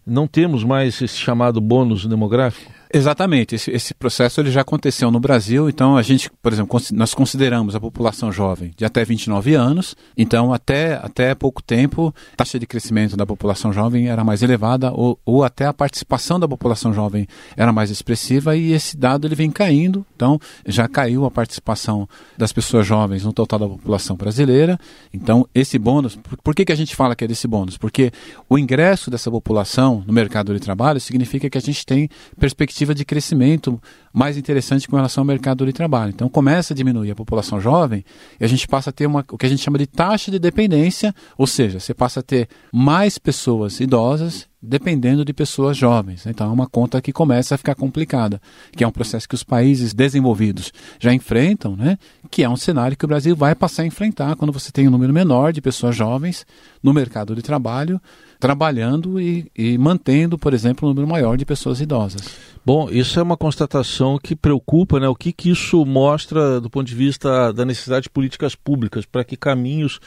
Não 0.09 0.25
temos 0.25 0.63
mais 0.63 1.01
esse 1.01 1.17
chamado 1.17 1.59
bônus 1.59 2.05
demográfico? 2.05 2.71
Exatamente, 2.93 3.55
esse, 3.55 3.69
esse, 3.71 3.93
processo 3.93 4.39
ele 4.39 4.49
já 4.49 4.61
aconteceu 4.61 5.11
no 5.11 5.19
Brasil, 5.19 5.67
então 5.67 5.97
a 5.97 6.01
gente, 6.01 6.29
por 6.41 6.53
exemplo, 6.53 6.79
nós 6.93 7.13
consideramos 7.13 7.75
a 7.75 7.79
população 7.81 8.31
jovem 8.31 8.73
de 8.77 8.85
até 8.85 9.03
29 9.03 9.55
anos, 9.55 9.95
então 10.17 10.53
até, 10.53 10.93
até 10.93 11.35
pouco 11.35 11.61
tempo 11.61 12.13
a 12.33 12.37
taxa 12.37 12.57
de 12.57 12.65
crescimento 12.65 13.17
da 13.17 13.25
população 13.25 13.73
jovem 13.73 14.07
era 14.07 14.23
mais 14.23 14.41
elevada 14.41 14.91
ou, 14.93 15.19
ou 15.25 15.43
até 15.43 15.65
a 15.65 15.73
participação 15.73 16.39
da 16.39 16.47
população 16.47 16.93
jovem 16.93 17.27
era 17.57 17.73
mais 17.73 17.89
expressiva 17.89 18.55
e 18.55 18.71
esse 18.71 18.95
dado 18.95 19.27
ele 19.27 19.35
vem 19.35 19.51
caindo, 19.51 20.05
então 20.15 20.39
já 20.65 20.87
caiu 20.87 21.25
a 21.25 21.31
participação 21.31 22.07
das 22.37 22.53
pessoas 22.53 22.87
jovens 22.87 23.25
no 23.25 23.33
total 23.33 23.59
da 23.59 23.67
população 23.67 24.15
brasileira, 24.15 24.79
então 25.13 25.45
esse 25.53 25.77
bônus, 25.77 26.15
por, 26.15 26.37
por 26.37 26.55
que, 26.55 26.63
que 26.63 26.71
a 26.71 26.77
gente 26.77 26.95
fala 26.95 27.15
que 27.15 27.25
é 27.25 27.27
desse 27.27 27.49
bônus? 27.49 27.77
Porque 27.77 28.11
o 28.47 28.57
ingresso 28.57 29.11
dessa 29.11 29.29
população 29.29 30.03
no 30.07 30.13
mercado 30.13 30.53
de 30.53 30.59
trabalho 30.61 31.01
significa 31.01 31.49
que 31.49 31.57
a 31.57 31.61
gente 31.61 31.85
tem 31.85 32.09
perspectiva 32.39 32.76
perspectiva 32.77 32.93
de 32.93 33.05
crescimento 33.05 33.81
mais 34.13 34.37
interessante 34.37 34.87
com 34.87 34.95
relação 34.95 35.21
ao 35.21 35.25
mercado 35.25 35.65
de 35.65 35.73
trabalho. 35.73 36.11
Então 36.11 36.29
começa 36.29 36.73
a 36.73 36.75
diminuir 36.75 37.11
a 37.11 37.15
população 37.15 37.59
jovem 37.59 38.03
e 38.39 38.43
a 38.43 38.47
gente 38.47 38.67
passa 38.67 38.89
a 38.89 38.93
ter 38.93 39.05
uma, 39.05 39.23
o 39.31 39.37
que 39.37 39.45
a 39.45 39.49
gente 39.49 39.63
chama 39.63 39.77
de 39.77 39.87
taxa 39.87 40.31
de 40.31 40.39
dependência, 40.39 41.13
ou 41.37 41.47
seja, 41.47 41.79
você 41.79 41.93
passa 41.93 42.19
a 42.19 42.23
ter 42.23 42.47
mais 42.71 43.17
pessoas 43.17 43.79
idosas 43.79 44.47
dependendo 44.61 45.23
de 45.23 45.33
pessoas 45.33 45.77
jovens. 45.77 46.25
Então 46.25 46.49
é 46.49 46.53
uma 46.53 46.67
conta 46.67 47.01
que 47.01 47.13
começa 47.13 47.55
a 47.55 47.57
ficar 47.57 47.75
complicada, 47.75 48.41
que 48.75 48.83
é 48.83 48.87
um 48.87 48.91
processo 48.91 49.29
que 49.29 49.35
os 49.35 49.43
países 49.43 49.93
desenvolvidos 49.93 50.71
já 50.99 51.13
enfrentam, 51.13 51.75
né? 51.75 51.97
que 52.29 52.43
é 52.43 52.49
um 52.49 52.57
cenário 52.57 52.97
que 52.97 53.05
o 53.05 53.07
Brasil 53.07 53.35
vai 53.35 53.53
passar 53.53 53.83
a 53.83 53.85
enfrentar 53.85 54.35
quando 54.35 54.51
você 54.51 54.71
tem 54.71 54.87
um 54.87 54.91
número 54.91 55.13
menor 55.13 55.53
de 55.53 55.61
pessoas 55.61 55.95
jovens 55.95 56.45
no 56.81 56.93
mercado 56.93 57.35
de 57.35 57.41
trabalho, 57.41 58.01
trabalhando 58.39 59.21
e, 59.21 59.49
e 59.55 59.77
mantendo, 59.77 60.37
por 60.37 60.53
exemplo, 60.53 60.87
um 60.87 60.91
número 60.91 61.07
maior 61.07 61.37
de 61.37 61.45
pessoas 61.45 61.79
idosas. 61.79 62.56
Bom, 62.67 62.89
isso 62.91 63.17
é 63.17 63.23
uma 63.23 63.37
constatação 63.37 64.19
que 64.21 64.35
preocupa, 64.35 64.99
né? 64.99 65.07
O 65.07 65.15
que, 65.15 65.31
que 65.31 65.49
isso 65.49 65.85
mostra 65.85 66.59
do 66.59 66.69
ponto 66.69 66.85
de 66.85 66.93
vista 66.93 67.53
da 67.53 67.63
necessidade 67.63 68.03
de 68.03 68.09
políticas 68.09 68.55
públicas, 68.55 69.05
para 69.05 69.23
que 69.23 69.37
caminhos 69.37 70.01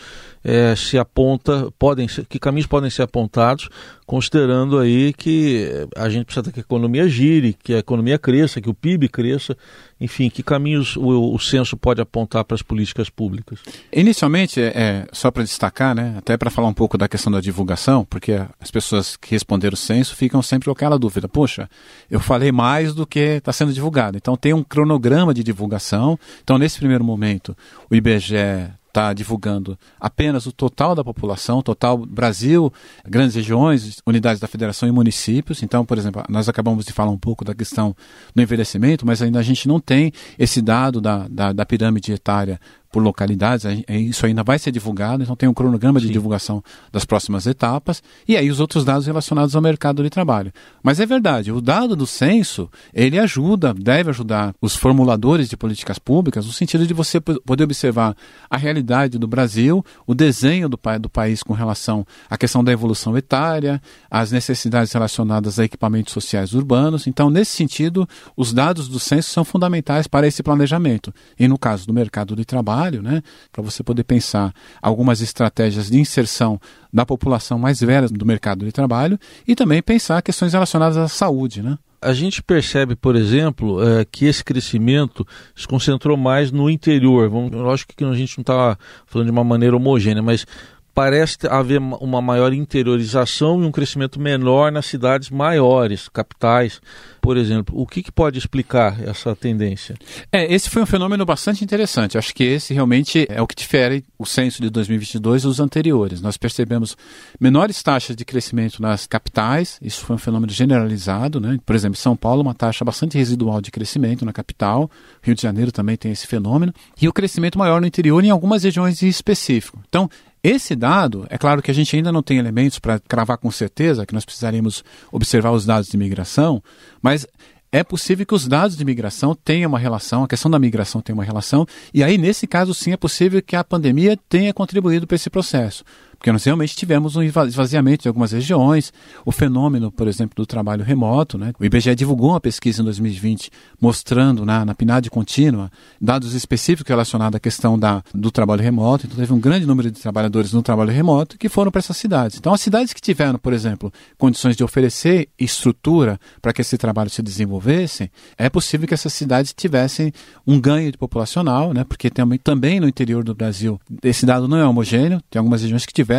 é, 0.45 0.77
se 0.77 0.99
aponta, 0.99 1.73
podem 1.79 2.07
ser, 2.07 2.27
que 2.27 2.39
caminhos 2.39 2.67
podem 2.67 2.91
ser 2.91 3.01
apontados, 3.01 3.71
considerando 4.05 4.79
aí 4.79 5.15
que 5.15 5.71
a 5.97 6.11
gente 6.11 6.27
precisa 6.27 6.53
que 6.53 6.61
a 6.61 6.63
economia 6.63 7.09
gire, 7.09 7.55
que 7.55 7.73
a 7.73 7.79
economia 7.79 8.19
cresça, 8.19 8.61
que 8.61 8.69
o 8.69 8.75
PIB 8.75 9.09
cresça, 9.09 9.57
enfim, 9.99 10.29
que 10.29 10.43
caminhos 10.43 10.97
o, 10.97 11.33
o 11.33 11.39
censo 11.39 11.77
pode 11.77 12.01
apontar 12.01 12.45
para 12.45 12.57
as 12.57 12.63
políticas 12.63 13.09
públicas? 13.09 13.61
Inicialmente, 13.93 14.61
é, 14.61 14.73
é 14.75 15.07
só 15.13 15.31
para 15.31 15.45
destacar, 15.45 15.95
né, 15.95 16.17
até 16.19 16.37
para 16.37 16.51
falar 16.51 16.69
um 16.69 16.75
pouco 16.75 16.99
da 16.99 17.09
questão 17.09 17.33
da 17.33 17.41
divulgação, 17.41 18.05
porque 18.05 18.33
as 18.61 18.71
pessoas 18.71 19.17
que 19.17 19.31
responderam 19.31 19.75
o 19.75 19.79
censo 19.79 20.17
ficam 20.17 20.43
sempre 20.43 20.67
com 20.67 20.73
aquela 20.73 20.99
dúvida, 20.99 21.29
poxa, 21.29 21.71
eu 22.11 22.19
falei 22.19 22.50
mais 22.53 22.95
do 22.95 23.07
que 23.07 23.19
está 23.19 23.53
sendo 23.53 23.73
divulgado. 23.73 24.17
Então 24.17 24.37
tem 24.37 24.53
um 24.53 24.63
cronograma 24.63 25.33
de 25.35 25.43
divulgação. 25.43 26.19
Então, 26.43 26.59
nesse 26.59 26.79
primeiro 26.79 27.05
momento, 27.05 27.57
o 27.91 27.95
IBGE 27.95 28.71
está 28.91 29.13
divulgando 29.13 29.79
apenas 29.99 30.47
o 30.47 30.53
total 30.53 30.95
da 30.95 31.03
população, 31.03 31.63
total 31.63 31.97
Brasil, 31.97 32.73
grandes 33.07 33.37
regiões, 33.37 33.99
unidades 34.07 34.41
da 34.41 34.49
federação 34.49 34.89
e 34.89 34.93
municípios. 34.93 35.63
Então, 35.63 35.85
por 35.85 35.97
exemplo, 35.97 36.23
nós 36.29 36.49
acabamos 36.49 36.85
de 36.85 36.93
falar 36.93 37.11
um 37.11 37.19
pouco 37.19 37.45
da 37.45 37.55
questão 37.55 37.97
do 38.35 38.43
envelhecimento, 38.43 39.07
mas 39.07 39.23
ainda 39.23 39.39
a 39.39 39.43
gente 39.43 39.67
não 39.67 39.81
tem 39.81 40.13
esse 40.39 40.61
dado 40.61 41.01
da, 41.01 41.27
da, 41.29 41.53
da 41.53 41.65
pirâmide 41.65 42.13
etária 42.13 42.61
por 42.91 43.03
localidades, 43.03 43.65
isso 43.89 44.27
ainda 44.27 44.43
vai 44.43 44.59
ser 44.59 44.73
divulgado, 44.73 45.23
então 45.23 45.37
tem 45.37 45.49
um 45.49 45.55
cronograma 45.55 46.01
Sim. 46.01 46.07
de 46.07 46.13
divulgação 46.13 46.63
das 46.91 47.05
próximas 47.05 47.47
etapas, 47.47 48.03
e 48.27 48.37
aí 48.37 48.51
os 48.51 48.59
outros 48.59 48.85
dados 48.85 49.07
relacionados 49.07 49.55
ao 49.55 49.63
mercado 49.63 50.03
de 50.03 50.11
trabalho. 50.11 50.53
Mas 50.83 50.99
é 50.99 51.07
verdade, 51.07 51.53
o 51.53 51.61
dado 51.61 51.95
do 51.95 52.07
censo, 52.07 52.69
ele 52.93 53.19
ajuda, 53.19 53.73
deve 53.73 54.11
ajudar 54.11 54.55
os 54.61 54.75
formuladores 54.75 55.49
de 55.49 55.57
políticas 55.57 55.99
públicas, 55.99 56.47
no 56.47 56.53
sentido 56.53 56.87
de 56.87 56.93
você 56.93 57.21
poder 57.21 57.65
observar 57.65 58.17
a 58.49 58.57
realidade 58.57 59.19
do 59.19 59.29
Brasil, 59.29 59.85
o 60.07 60.15
desenho 60.15 60.69
do, 60.69 60.79
do 61.01 61.09
país 61.09 61.43
com 61.43 61.53
relação 61.53 62.05
à 62.29 62.37
questão 62.37 62.65
da 62.65 62.73
evolução 62.73 63.17
etária, 63.17 63.81
as 64.11 64.33
necessidades 64.33 64.93
relacionadas 64.93 65.59
a 65.59 65.65
equipamentos 65.65 66.13
sociais 66.13 66.55
urbanos. 66.55 67.07
Então, 67.07 67.31
nesse 67.31 67.53
sentido, 67.53 68.09
os 68.37 68.53
dados 68.53 68.89
do 68.89 68.99
censo 68.99 69.31
são 69.31 69.45
fundamentais 69.45 70.07
para 70.07 70.27
esse 70.27 70.43
planejamento. 70.43 71.15
E 71.39 71.47
no 71.47 71.59
caso 71.59 71.87
do 71.87 71.93
mercado 71.93 72.35
de 72.35 72.45
trabalho, 72.45 72.80
trabalho, 72.81 73.03
né, 73.03 73.23
para 73.53 73.63
você 73.63 73.83
poder 73.83 74.05
pensar 74.05 74.53
algumas 74.81 75.21
estratégias 75.21 75.91
de 75.91 75.99
inserção 75.99 76.61
da 76.93 77.05
população 77.05 77.59
mais 77.59 77.81
velha 77.81 78.09
do 78.09 78.25
mercado 78.25 78.65
de 78.65 78.73
trabalho 78.73 79.19
e 79.47 79.55
também 79.55 79.83
pensar 79.83 80.23
questões 80.23 80.53
relacionadas 80.53 80.97
à 80.97 81.09
saúde, 81.09 81.63
né? 81.63 81.79
A 82.03 82.15
gente 82.15 82.43
percebe, 82.43 82.97
por 82.97 83.15
exemplo, 83.15 83.87
é, 83.87 84.07
que 84.07 84.25
esse 84.25 84.43
crescimento 84.43 85.27
se 85.55 85.69
concentrou 85.69 86.17
mais 86.17 86.51
no 86.51 86.71
interior. 86.71 87.29
Vamos, 87.29 87.53
lógico 87.53 87.93
que 87.95 88.03
a 88.03 88.15
gente 88.15 88.39
não 88.39 88.43
está 88.43 88.79
falando 89.05 89.27
de 89.27 89.31
uma 89.31 89.45
maneira 89.45 89.77
homogênea, 89.77 90.23
mas 90.23 90.47
parece 90.95 91.39
haver 91.49 91.79
uma 91.79 92.21
maior 92.21 92.53
interiorização 92.53 93.63
e 93.63 93.67
um 93.67 93.73
crescimento 93.73 94.21
menor 94.21 94.73
nas 94.73 94.87
cidades 94.87 95.31
maiores, 95.31 96.09
capitais, 96.09 96.81
por 97.21 97.37
exemplo. 97.37 97.79
O 97.79 97.87
que, 97.87 98.03
que, 98.03 98.11
pode 98.11 98.39
explicar 98.39 99.01
essa 99.03 99.35
tendência? 99.37 99.97
É, 100.33 100.53
esse 100.53 100.69
foi 100.69 100.83
um 100.83 100.87
fenômeno 100.87 101.25
bastante 101.25 101.63
interessante. 101.63 102.19
Acho 102.19 102.35
que 102.35 102.45
esse 102.45 102.75
realmente 102.75 103.27
é 103.29 103.41
o 103.41 103.47
que 103.47 103.55
difere 103.55 104.05
o 104.19 104.27
censo 104.27 104.61
de 104.61 104.71
2022 104.71 105.43
dos 105.43 105.61
anteriores. 105.61 106.21
Nós 106.21 106.37
percebemos 106.37 106.97
menores 107.39 107.83
taxas 107.83 108.17
de 108.17 108.25
crescimento 108.25 108.83
nas 108.83 109.07
capitais, 109.07 109.79
isso 109.83 110.05
foi 110.05 110.17
um 110.17 110.19
fenômeno 110.19 110.53
generalizado. 110.53 111.41
Né? 111.41 111.59
Por 111.65 111.75
exemplo, 111.77 111.97
São 111.97 112.17
Paulo, 112.17 112.43
uma 112.43 112.55
taxa 112.55 112.85
bastante 112.85 113.17
residual 113.17 113.61
de 113.61 113.71
crescimento 113.71 114.25
na 114.25 114.33
capital, 114.33 114.91
Rio 115.23 115.35
de 115.35 115.43
Janeiro 115.43 115.71
também 115.71 115.97
tem 115.97 116.13
esse 116.13 116.27
fenômeno, 116.27 116.73
e 117.01 117.09
o 117.09 117.13
crescimento 117.13 117.59
maior 117.59 117.81
no 117.81 117.87
interior 117.87 118.25
em 118.25 118.31
algumas 118.31 118.65
regiões 118.65 119.03
em 119.03 119.09
específico. 119.09 119.79
Então, 119.89 120.09
esse 120.43 120.75
dado, 120.75 121.27
é 121.29 121.37
claro 121.37 121.61
que 121.61 121.71
a 121.71 121.75
gente 121.75 121.95
ainda 121.95 122.11
não 122.11 122.23
tem 122.23 122.39
elementos 122.39 122.79
para 122.79 122.99
cravar 122.99 123.39
com 123.39 123.51
certeza, 123.51 124.07
que 124.07 124.15
nós 124.15 124.25
precisaríamos 124.25 124.83
observar 125.13 125.51
os 125.53 125.67
dados 125.67 125.89
de 125.89 125.97
migração, 125.97 126.63
mas 127.03 127.27
é 127.73 127.85
possível 127.85 128.27
que 128.27 128.35
os 128.35 128.49
dados 128.49 128.77
de 128.77 128.85
migração 128.85 129.35
tenham 129.35 129.69
uma 129.69 129.79
relação, 129.79 130.25
a 130.25 130.29
questão 130.29 130.51
da 130.51 130.59
migração 130.59 131.01
tem 131.01 131.15
uma 131.15 131.25
relação, 131.25 131.67
e 131.95 132.03
aí, 132.03 132.19
nesse 132.19 132.47
caso, 132.47 132.75
sim, 132.75 132.93
é 132.93 132.97
possível 132.97 133.41
que 133.41 133.55
a 133.55 133.63
pandemia 133.63 134.19
tenha 134.29 134.53
contribuído 134.53 135.07
para 135.07 135.15
esse 135.15 135.31
processo. 135.31 135.85
Porque 136.21 136.31
nós 136.31 136.45
realmente 136.45 136.77
tivemos 136.77 137.17
um 137.17 137.23
esvaziamento 137.23 138.03
de 138.03 138.09
algumas 138.09 138.33
regiões, 138.33 138.93
o 139.25 139.33
fenômeno, 139.33 139.91
por 139.91 140.07
exemplo, 140.07 140.35
do 140.37 140.45
trabalho 140.45 140.85
remoto. 140.85 141.39
Né? 141.39 141.55
O 141.59 141.65
IBGE 141.65 141.95
divulgou 141.95 142.33
uma 142.33 142.41
pesquisa 142.41 142.83
em 142.83 142.85
2020 142.85 143.51
mostrando 143.81 144.45
na, 144.45 144.63
na 144.63 144.75
PNAD 144.75 145.09
contínua 145.09 145.73
dados 145.99 146.35
específicos 146.35 146.91
relacionados 146.91 147.39
à 147.39 147.41
questão 147.41 147.79
da, 147.79 148.05
do 148.15 148.31
trabalho 148.31 148.63
remoto. 148.63 149.07
Então, 149.07 149.17
teve 149.17 149.33
um 149.33 149.41
grande 149.41 149.65
número 149.65 149.91
de 149.91 149.99
trabalhadores 149.99 150.53
no 150.53 150.63
trabalho 150.63 150.91
remoto 150.91 151.39
que 151.39 151.49
foram 151.49 151.71
para 151.71 151.79
essas 151.79 151.97
cidades. 151.97 152.37
Então, 152.37 152.53
as 152.53 152.61
cidades 152.61 152.93
que 152.93 153.01
tiveram, 153.01 153.39
por 153.39 153.55
exemplo, 153.55 153.91
condições 154.19 154.55
de 154.55 154.63
oferecer 154.63 155.31
estrutura 155.39 156.21
para 156.43 156.53
que 156.53 156.61
esse 156.61 156.77
trabalho 156.77 157.09
se 157.09 157.23
desenvolvesse, 157.23 158.13
é 158.37 158.51
possível 158.51 158.87
que 158.87 158.93
essas 158.93 159.15
cidades 159.15 159.55
tivessem 159.55 160.13
um 160.47 160.61
ganho 160.61 160.93
populacional, 160.99 161.73
né? 161.73 161.83
porque 161.83 162.11
também 162.11 162.79
no 162.79 162.87
interior 162.87 163.25
do 163.25 163.35
Brasil 163.35 163.81
esse 164.03 164.27
dado 164.27 164.47
não 164.47 164.59
é 164.59 164.67
homogêneo, 164.67 165.23
tem 165.31 165.39
algumas 165.39 165.63
regiões 165.63 165.87
que 165.87 165.95
tiveram 165.95 166.10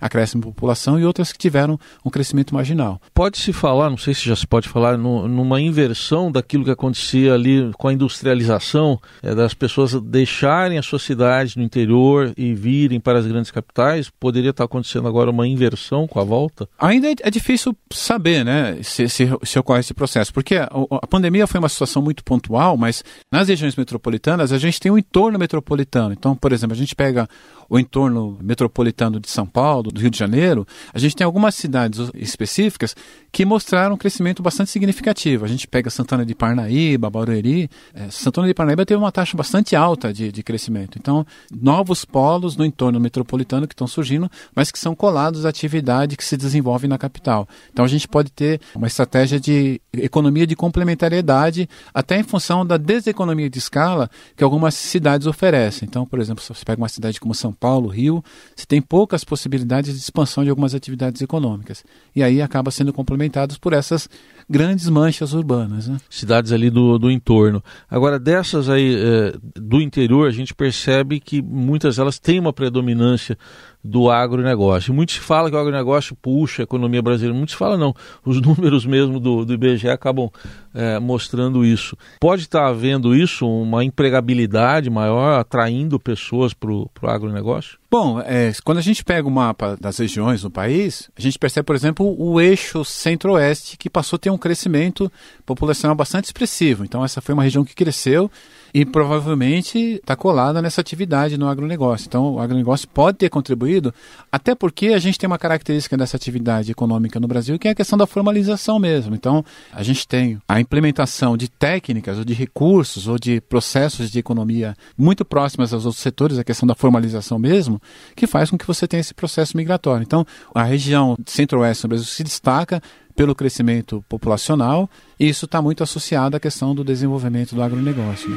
acréscimo 0.00 0.42
de 0.42 0.48
população 0.48 0.98
e 0.98 1.04
outras 1.04 1.32
que 1.32 1.38
tiveram 1.38 1.78
um 2.04 2.10
crescimento 2.10 2.54
marginal. 2.54 3.00
Pode-se 3.14 3.52
falar, 3.52 3.90
não 3.90 3.96
sei 3.96 4.14
se 4.14 4.26
já 4.26 4.36
se 4.36 4.46
pode 4.46 4.68
falar, 4.68 4.96
no, 4.96 5.26
numa 5.28 5.60
inversão 5.60 6.30
daquilo 6.30 6.64
que 6.64 6.70
acontecia 6.70 7.34
ali 7.34 7.70
com 7.74 7.88
a 7.88 7.92
industrialização, 7.92 9.00
é, 9.22 9.34
das 9.34 9.54
pessoas 9.54 9.94
deixarem 10.00 10.78
a 10.78 10.82
sua 10.82 10.98
cidade 10.98 11.56
no 11.56 11.62
interior 11.62 12.32
e 12.36 12.54
virem 12.54 13.00
para 13.00 13.18
as 13.18 13.26
grandes 13.26 13.50
capitais? 13.50 14.10
Poderia 14.10 14.50
estar 14.50 14.64
acontecendo 14.64 15.08
agora 15.08 15.30
uma 15.30 15.46
inversão 15.46 16.06
com 16.06 16.20
a 16.20 16.24
volta? 16.24 16.68
Ainda 16.78 17.10
é, 17.10 17.14
é 17.22 17.30
difícil 17.30 17.76
saber 17.92 18.44
né, 18.44 18.78
se, 18.82 19.08
se, 19.08 19.28
se, 19.42 19.58
ocorre 19.58 19.80
esse 19.80 19.94
processo, 19.94 20.32
porque 20.32 20.56
a, 20.56 20.68
a 21.02 21.06
pandemia 21.06 21.46
foi 21.46 21.58
uma 21.58 21.68
situação 21.68 22.02
muito 22.02 22.24
pontual, 22.24 22.76
mas 22.76 23.04
nas 23.30 23.48
regiões 23.48 23.76
metropolitanas 23.76 24.52
a 24.52 24.58
gente 24.58 24.80
tem 24.80 24.90
um 24.90 24.98
entorno 24.98 25.38
metropolitano. 25.38 26.12
Então, 26.12 26.34
por 26.34 26.52
exemplo, 26.52 26.74
a 26.74 26.78
gente 26.78 26.94
pega 26.94 27.28
o 27.68 27.78
entorno 27.78 28.36
metropolitano 28.42 29.20
de 29.20 29.30
São 29.30 29.39
Paulo, 29.46 29.90
do 29.90 30.00
Rio 30.00 30.10
de 30.10 30.18
Janeiro, 30.18 30.66
a 30.92 30.98
gente 30.98 31.16
tem 31.16 31.24
algumas 31.24 31.54
cidades 31.54 32.10
específicas 32.14 32.94
que 33.32 33.44
mostraram 33.44 33.94
um 33.94 33.98
crescimento 33.98 34.42
bastante 34.42 34.70
significativo. 34.70 35.44
A 35.44 35.48
gente 35.48 35.66
pega 35.68 35.88
Santana 35.90 36.26
de 36.26 36.34
Parnaíba, 36.34 37.08
Barueri. 37.08 37.70
É, 37.94 38.10
Santana 38.10 38.46
de 38.46 38.54
Parnaíba 38.54 38.84
teve 38.84 38.98
uma 38.98 39.12
taxa 39.12 39.36
bastante 39.36 39.76
alta 39.76 40.12
de, 40.12 40.32
de 40.32 40.42
crescimento. 40.42 40.98
Então, 40.98 41.24
novos 41.50 42.04
polos 42.04 42.56
no 42.56 42.64
entorno 42.64 42.98
metropolitano 42.98 43.68
que 43.68 43.74
estão 43.74 43.86
surgindo, 43.86 44.30
mas 44.54 44.70
que 44.70 44.78
são 44.78 44.94
colados 44.94 45.46
à 45.46 45.48
atividade 45.48 46.16
que 46.16 46.24
se 46.24 46.36
desenvolve 46.36 46.88
na 46.88 46.98
capital. 46.98 47.48
Então, 47.72 47.84
a 47.84 47.88
gente 47.88 48.08
pode 48.08 48.30
ter 48.32 48.60
uma 48.74 48.86
estratégia 48.86 49.38
de 49.38 49.80
economia 49.92 50.46
de 50.46 50.56
complementariedade, 50.56 51.68
até 51.94 52.18
em 52.18 52.22
função 52.22 52.66
da 52.66 52.76
deseconomia 52.76 53.48
de 53.48 53.58
escala 53.58 54.10
que 54.36 54.42
algumas 54.42 54.74
cidades 54.74 55.26
oferecem. 55.26 55.86
Então, 55.88 56.04
por 56.04 56.18
exemplo, 56.18 56.42
se 56.42 56.48
você 56.48 56.64
pega 56.64 56.80
uma 56.80 56.88
cidade 56.88 57.20
como 57.20 57.34
São 57.34 57.52
Paulo, 57.52 57.88
Rio, 57.88 58.24
se 58.56 58.66
tem 58.66 58.80
poucas 58.80 59.24
possibilidades 59.30 59.94
de 59.94 60.00
expansão 60.00 60.42
de 60.42 60.50
algumas 60.50 60.74
atividades 60.74 61.22
econômicas. 61.22 61.84
E 62.16 62.20
aí 62.20 62.42
acaba 62.42 62.72
sendo 62.72 62.92
complementados 62.92 63.56
por 63.56 63.72
essas 63.72 64.08
grandes 64.50 64.88
manchas 64.88 65.32
urbanas. 65.32 65.86
Né? 65.86 65.96
Cidades 66.10 66.50
ali 66.50 66.68
do, 66.68 66.98
do 66.98 67.08
entorno. 67.08 67.62
Agora, 67.88 68.18
dessas 68.18 68.68
aí 68.68 68.96
é, 68.96 69.34
do 69.54 69.80
interior, 69.80 70.26
a 70.26 70.32
gente 70.32 70.52
percebe 70.52 71.20
que 71.20 71.40
muitas 71.40 71.96
delas 71.96 72.18
têm 72.18 72.40
uma 72.40 72.52
predominância 72.52 73.38
do 73.82 74.10
agronegócio. 74.10 74.92
Muito 74.92 75.12
se 75.12 75.20
fala 75.20 75.48
que 75.48 75.56
o 75.56 75.58
agronegócio 75.58 76.14
puxa 76.14 76.62
a 76.62 76.64
economia 76.64 77.00
brasileira, 77.00 77.36
muito 77.36 77.52
se 77.52 77.56
fala 77.56 77.76
não. 77.76 77.94
Os 78.24 78.40
números 78.42 78.84
mesmo 78.84 79.18
do, 79.18 79.44
do 79.44 79.54
IBGE 79.54 79.88
acabam 79.88 80.30
é, 80.74 80.98
mostrando 80.98 81.64
isso. 81.64 81.96
Pode 82.20 82.42
estar 82.42 82.66
havendo 82.66 83.14
isso, 83.14 83.48
uma 83.48 83.84
empregabilidade 83.84 84.90
maior, 84.90 85.38
atraindo 85.38 85.98
pessoas 85.98 86.52
para 86.52 86.70
o 86.70 86.90
agronegócio? 87.04 87.78
Bom, 87.90 88.20
é, 88.20 88.52
quando 88.64 88.78
a 88.78 88.82
gente 88.82 89.02
pega 89.02 89.26
o 89.26 89.30
mapa 89.30 89.76
das 89.80 89.98
regiões 89.98 90.42
do 90.42 90.50
país, 90.50 91.10
a 91.16 91.20
gente 91.20 91.38
percebe, 91.38 91.66
por 91.66 91.74
exemplo, 91.74 92.14
o 92.16 92.40
eixo 92.40 92.84
centro-oeste, 92.84 93.76
que 93.76 93.90
passou 93.90 94.16
a 94.16 94.20
ter 94.20 94.30
um 94.30 94.38
crescimento 94.40 95.10
populacional 95.46 95.94
bastante 95.94 96.24
expressivo. 96.24 96.84
Então, 96.84 97.04
essa 97.04 97.20
foi 97.20 97.34
uma 97.34 97.44
região 97.44 97.64
que 97.64 97.74
cresceu 97.74 98.30
e 98.72 98.84
provavelmente 98.84 99.78
está 99.96 100.14
colada 100.16 100.62
nessa 100.62 100.80
atividade 100.80 101.36
no 101.36 101.48
agronegócio. 101.48 102.06
Então, 102.06 102.34
o 102.34 102.40
agronegócio 102.40 102.88
pode 102.88 103.18
ter 103.18 103.28
contribuído, 103.28 103.92
até 104.30 104.54
porque 104.54 104.88
a 104.88 104.98
gente 104.98 105.18
tem 105.18 105.26
uma 105.26 105.38
característica 105.38 105.96
dessa 105.96 106.16
atividade 106.16 106.70
econômica 106.70 107.18
no 107.18 107.26
Brasil, 107.26 107.58
que 107.58 107.68
é 107.68 107.72
a 107.72 107.74
questão 107.74 107.98
da 107.98 108.06
formalização 108.06 108.78
mesmo. 108.78 109.14
Então, 109.14 109.44
a 109.72 109.82
gente 109.82 110.06
tem 110.06 110.40
a 110.48 110.60
implementação 110.60 111.36
de 111.36 111.48
técnicas, 111.48 112.18
ou 112.18 112.24
de 112.24 112.32
recursos, 112.32 113.08
ou 113.08 113.18
de 113.18 113.40
processos 113.40 114.10
de 114.10 114.18
economia 114.18 114.76
muito 114.96 115.24
próximas 115.24 115.72
aos 115.72 115.84
outros 115.84 116.02
setores, 116.02 116.38
a 116.38 116.44
questão 116.44 116.66
da 116.66 116.74
formalização 116.74 117.38
mesmo, 117.38 117.80
que 118.14 118.26
faz 118.26 118.50
com 118.50 118.58
que 118.58 118.66
você 118.66 118.86
tenha 118.86 119.00
esse 119.00 119.14
processo 119.14 119.56
migratório. 119.56 120.02
Então, 120.02 120.24
a 120.54 120.62
região 120.62 121.16
centro-oeste 121.26 121.82
do 121.82 121.88
Brasil 121.88 122.06
se 122.06 122.22
destaca 122.22 122.80
pelo 123.20 123.34
crescimento 123.34 124.02
populacional, 124.08 124.88
e 125.18 125.28
isso 125.28 125.44
está 125.44 125.60
muito 125.60 125.82
associado 125.82 126.38
à 126.38 126.40
questão 126.40 126.74
do 126.74 126.82
desenvolvimento 126.82 127.54
do 127.54 127.62
agronegócio. 127.62 128.30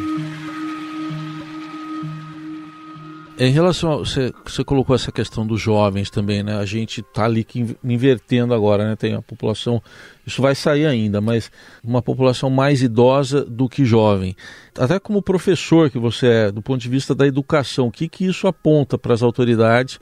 Em 3.39 3.49
relação 3.49 3.93
a, 3.93 3.95
você, 3.95 4.33
você 4.45 4.61
colocou 4.61 4.93
essa 4.93 5.09
questão 5.09 5.47
dos 5.47 5.61
jovens 5.61 6.09
também, 6.09 6.43
né? 6.43 6.57
A 6.57 6.65
gente 6.65 6.99
está 6.99 7.23
ali 7.23 7.45
que 7.45 7.77
invertendo 7.81 8.53
agora, 8.53 8.89
né? 8.89 8.97
Tem 8.97 9.13
a 9.13 9.21
população, 9.21 9.81
isso 10.27 10.41
vai 10.41 10.53
sair 10.53 10.85
ainda, 10.85 11.21
mas 11.21 11.49
uma 11.81 12.01
população 12.01 12.49
mais 12.49 12.83
idosa 12.83 13.45
do 13.45 13.69
que 13.69 13.85
jovem. 13.85 14.35
Até 14.77 14.99
como 14.99 15.21
professor 15.21 15.89
que 15.89 15.97
você 15.97 16.27
é, 16.27 16.51
do 16.51 16.61
ponto 16.61 16.81
de 16.81 16.89
vista 16.89 17.15
da 17.15 17.25
educação, 17.25 17.87
o 17.87 17.91
que 17.91 18.09
que 18.09 18.25
isso 18.25 18.47
aponta 18.47 18.97
para 18.97 19.13
as 19.13 19.23
autoridades 19.23 19.97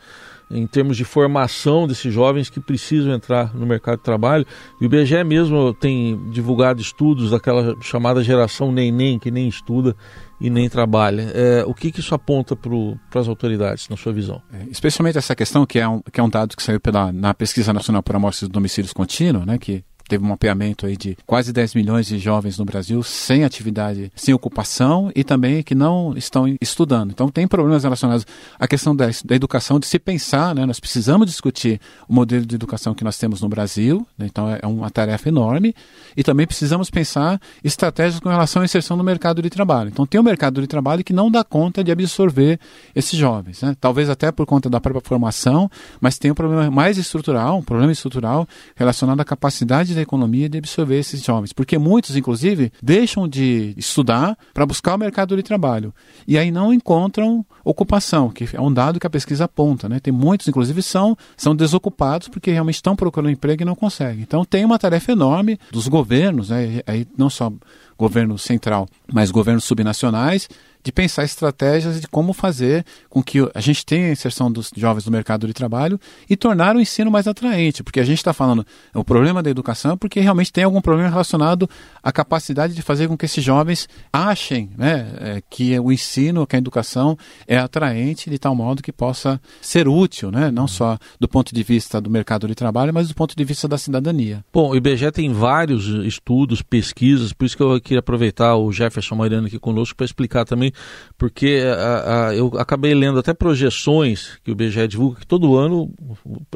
em 0.53 0.67
termos 0.67 0.97
de 0.97 1.03
formação 1.03 1.87
desses 1.87 2.13
jovens 2.13 2.49
que 2.49 2.59
precisam 2.59 3.13
entrar 3.13 3.55
no 3.55 3.65
mercado 3.65 3.97
de 3.97 4.03
trabalho. 4.03 4.45
O 4.79 4.83
IBGE 4.83 5.23
mesmo 5.23 5.73
tem 5.73 6.19
divulgado 6.29 6.81
estudos 6.81 7.31
daquela 7.31 7.75
chamada 7.81 8.23
geração 8.23 8.71
neném, 8.71 9.19
que 9.19 9.31
nem 9.31 9.47
estuda 9.47 9.95
e 10.39 10.49
nem 10.49 10.67
trabalha. 10.67 11.31
É, 11.35 11.63
o 11.67 11.73
que, 11.73 11.91
que 11.91 11.99
isso 11.99 12.15
aponta 12.15 12.55
para 12.55 13.21
as 13.21 13.27
autoridades, 13.27 13.87
na 13.87 13.95
sua 13.95 14.11
visão? 14.11 14.41
É, 14.51 14.65
especialmente 14.71 15.17
essa 15.17 15.35
questão, 15.35 15.65
que 15.65 15.79
é 15.79 15.87
um, 15.87 16.01
que 16.01 16.19
é 16.19 16.23
um 16.23 16.29
dado 16.29 16.57
que 16.57 16.63
saiu 16.63 16.79
pela, 16.79 17.11
na 17.11 17.33
Pesquisa 17.33 17.71
Nacional 17.71 18.01
por 18.01 18.15
Amostras 18.15 18.49
de 18.49 18.53
Domicílios 18.53 18.91
Contínuos, 18.91 19.45
né, 19.45 19.59
que 19.59 19.83
teve 20.11 20.25
um 20.25 20.27
mapeamento 20.27 20.85
aí 20.85 20.97
de 20.97 21.17
quase 21.25 21.53
10 21.53 21.73
milhões 21.73 22.05
de 22.05 22.19
jovens 22.19 22.57
no 22.57 22.65
Brasil 22.65 23.01
sem 23.01 23.45
atividade, 23.45 24.11
sem 24.13 24.33
ocupação 24.33 25.09
e 25.15 25.23
também 25.23 25.63
que 25.63 25.73
não 25.73 26.13
estão 26.17 26.53
estudando. 26.59 27.11
Então 27.11 27.29
tem 27.29 27.47
problemas 27.47 27.83
relacionados 27.83 28.25
à 28.59 28.67
questão 28.67 28.93
da, 28.93 29.05
da 29.23 29.35
educação, 29.35 29.79
de 29.79 29.87
se 29.87 29.97
pensar, 29.97 30.53
né? 30.53 30.65
Nós 30.65 30.81
precisamos 30.81 31.27
discutir 31.27 31.79
o 32.09 32.13
modelo 32.13 32.45
de 32.45 32.55
educação 32.55 32.93
que 32.93 33.05
nós 33.05 33.17
temos 33.17 33.39
no 33.39 33.47
Brasil, 33.47 34.05
né? 34.17 34.25
então 34.29 34.49
é, 34.49 34.59
é 34.61 34.67
uma 34.67 34.89
tarefa 34.89 35.29
enorme 35.29 35.73
e 36.17 36.23
também 36.23 36.45
precisamos 36.45 36.89
pensar 36.89 37.39
estratégias 37.63 38.19
com 38.19 38.27
relação 38.27 38.61
à 38.61 38.65
inserção 38.65 38.97
no 38.97 39.05
mercado 39.05 39.41
de 39.41 39.49
trabalho. 39.49 39.91
Então 39.91 40.05
tem 40.05 40.19
um 40.19 40.23
mercado 40.23 40.59
de 40.59 40.67
trabalho 40.67 41.05
que 41.05 41.13
não 41.13 41.31
dá 41.31 41.41
conta 41.41 41.81
de 41.85 41.89
absorver 41.89 42.59
esses 42.93 43.17
jovens, 43.17 43.61
né? 43.61 43.77
talvez 43.79 44.09
até 44.09 44.29
por 44.29 44.45
conta 44.45 44.69
da 44.69 44.81
própria 44.81 45.01
formação, 45.07 45.71
mas 46.01 46.19
tem 46.19 46.31
um 46.31 46.35
problema 46.35 46.69
mais 46.69 46.97
estrutural, 46.97 47.59
um 47.59 47.63
problema 47.63 47.93
estrutural 47.93 48.45
relacionado 48.75 49.21
à 49.21 49.23
capacidade 49.23 49.95
da 49.95 50.00
economia 50.01 50.49
de 50.49 50.57
absorver 50.57 50.99
esses 50.99 51.23
jovens, 51.23 51.53
porque 51.53 51.77
muitos, 51.77 52.15
inclusive, 52.15 52.71
deixam 52.81 53.27
de 53.27 53.73
estudar 53.77 54.37
para 54.53 54.65
buscar 54.65 54.95
o 54.95 54.97
mercado 54.97 55.35
de 55.35 55.43
trabalho 55.43 55.93
e 56.27 56.37
aí 56.37 56.51
não 56.51 56.73
encontram 56.73 57.45
ocupação, 57.63 58.29
que 58.29 58.47
é 58.53 58.61
um 58.61 58.73
dado 58.73 58.99
que 58.99 59.07
a 59.07 59.09
pesquisa 59.09 59.45
aponta, 59.45 59.87
né? 59.87 59.99
Tem 59.99 60.13
muitos, 60.13 60.47
inclusive, 60.47 60.81
são 60.81 61.17
são 61.37 61.55
desocupados 61.55 62.27
porque 62.27 62.51
realmente 62.51 62.75
estão 62.75 62.95
procurando 62.95 63.31
emprego 63.31 63.61
e 63.61 63.65
não 63.65 63.75
conseguem. 63.75 64.21
Então 64.21 64.43
tem 64.43 64.65
uma 64.65 64.79
tarefa 64.79 65.11
enorme 65.11 65.59
dos 65.71 65.87
governos, 65.87 66.49
né? 66.49 66.81
Aí 66.85 67.07
não 67.17 67.29
só 67.29 67.51
governo 67.97 68.37
central, 68.37 68.87
mas 69.11 69.29
governos 69.29 69.63
subnacionais 69.63 70.49
de 70.83 70.91
pensar 70.91 71.23
estratégias 71.23 71.99
de 72.01 72.07
como 72.07 72.33
fazer 72.33 72.85
com 73.09 73.21
que 73.21 73.39
a 73.53 73.61
gente 73.61 73.85
tenha 73.85 74.07
a 74.07 74.11
inserção 74.11 74.51
dos 74.51 74.71
jovens 74.75 75.05
no 75.05 75.11
mercado 75.11 75.47
de 75.47 75.53
trabalho 75.53 75.99
e 76.29 76.35
tornar 76.35 76.75
o 76.75 76.79
ensino 76.79 77.11
mais 77.11 77.27
atraente, 77.27 77.83
porque 77.83 77.99
a 77.99 78.03
gente 78.03 78.17
está 78.17 78.33
falando 78.33 78.65
o 78.93 79.03
problema 79.03 79.43
da 79.43 79.49
educação 79.49 79.97
porque 79.97 80.19
realmente 80.19 80.51
tem 80.51 80.63
algum 80.63 80.81
problema 80.81 81.09
relacionado 81.09 81.69
à 82.01 82.11
capacidade 82.11 82.73
de 82.73 82.81
fazer 82.81 83.07
com 83.07 83.17
que 83.17 83.25
esses 83.25 83.43
jovens 83.43 83.87
achem 84.11 84.71
né, 84.77 85.11
é, 85.19 85.43
que 85.49 85.79
o 85.79 85.91
ensino, 85.91 86.47
que 86.47 86.55
a 86.55 86.59
educação 86.59 87.17
é 87.47 87.57
atraente 87.57 88.29
de 88.29 88.39
tal 88.39 88.55
modo 88.55 88.81
que 88.81 88.91
possa 88.91 89.39
ser 89.61 89.87
útil, 89.87 90.31
né, 90.31 90.51
não 90.51 90.67
só 90.67 90.97
do 91.19 91.27
ponto 91.27 91.53
de 91.53 91.63
vista 91.63 92.01
do 92.01 92.09
mercado 92.09 92.47
de 92.47 92.55
trabalho, 92.55 92.93
mas 92.93 93.07
do 93.07 93.15
ponto 93.15 93.35
de 93.35 93.43
vista 93.43 93.67
da 93.67 93.77
cidadania. 93.77 94.43
Bom, 94.53 94.71
o 94.71 94.75
IBGE 94.75 95.11
tem 95.11 95.31
vários 95.31 95.87
estudos, 96.05 96.61
pesquisas, 96.61 97.33
por 97.33 97.45
isso 97.45 97.57
que 97.57 97.63
eu 97.63 97.79
queria 97.79 97.99
aproveitar 97.99 98.55
o 98.55 98.71
Jefferson 98.71 99.15
Mariano 99.15 99.47
aqui 99.47 99.59
conosco 99.59 99.95
para 99.95 100.05
explicar 100.05 100.45
também 100.45 100.70
porque 101.17 101.61
a, 101.65 102.27
a, 102.27 102.35
eu 102.35 102.51
acabei 102.57 102.93
lendo 102.93 103.19
até 103.19 103.33
projeções 103.33 104.39
que 104.43 104.51
o 104.51 104.53
IBGE 104.53 104.87
divulga, 104.87 105.19
que 105.19 105.27
todo 105.27 105.57
ano 105.57 105.91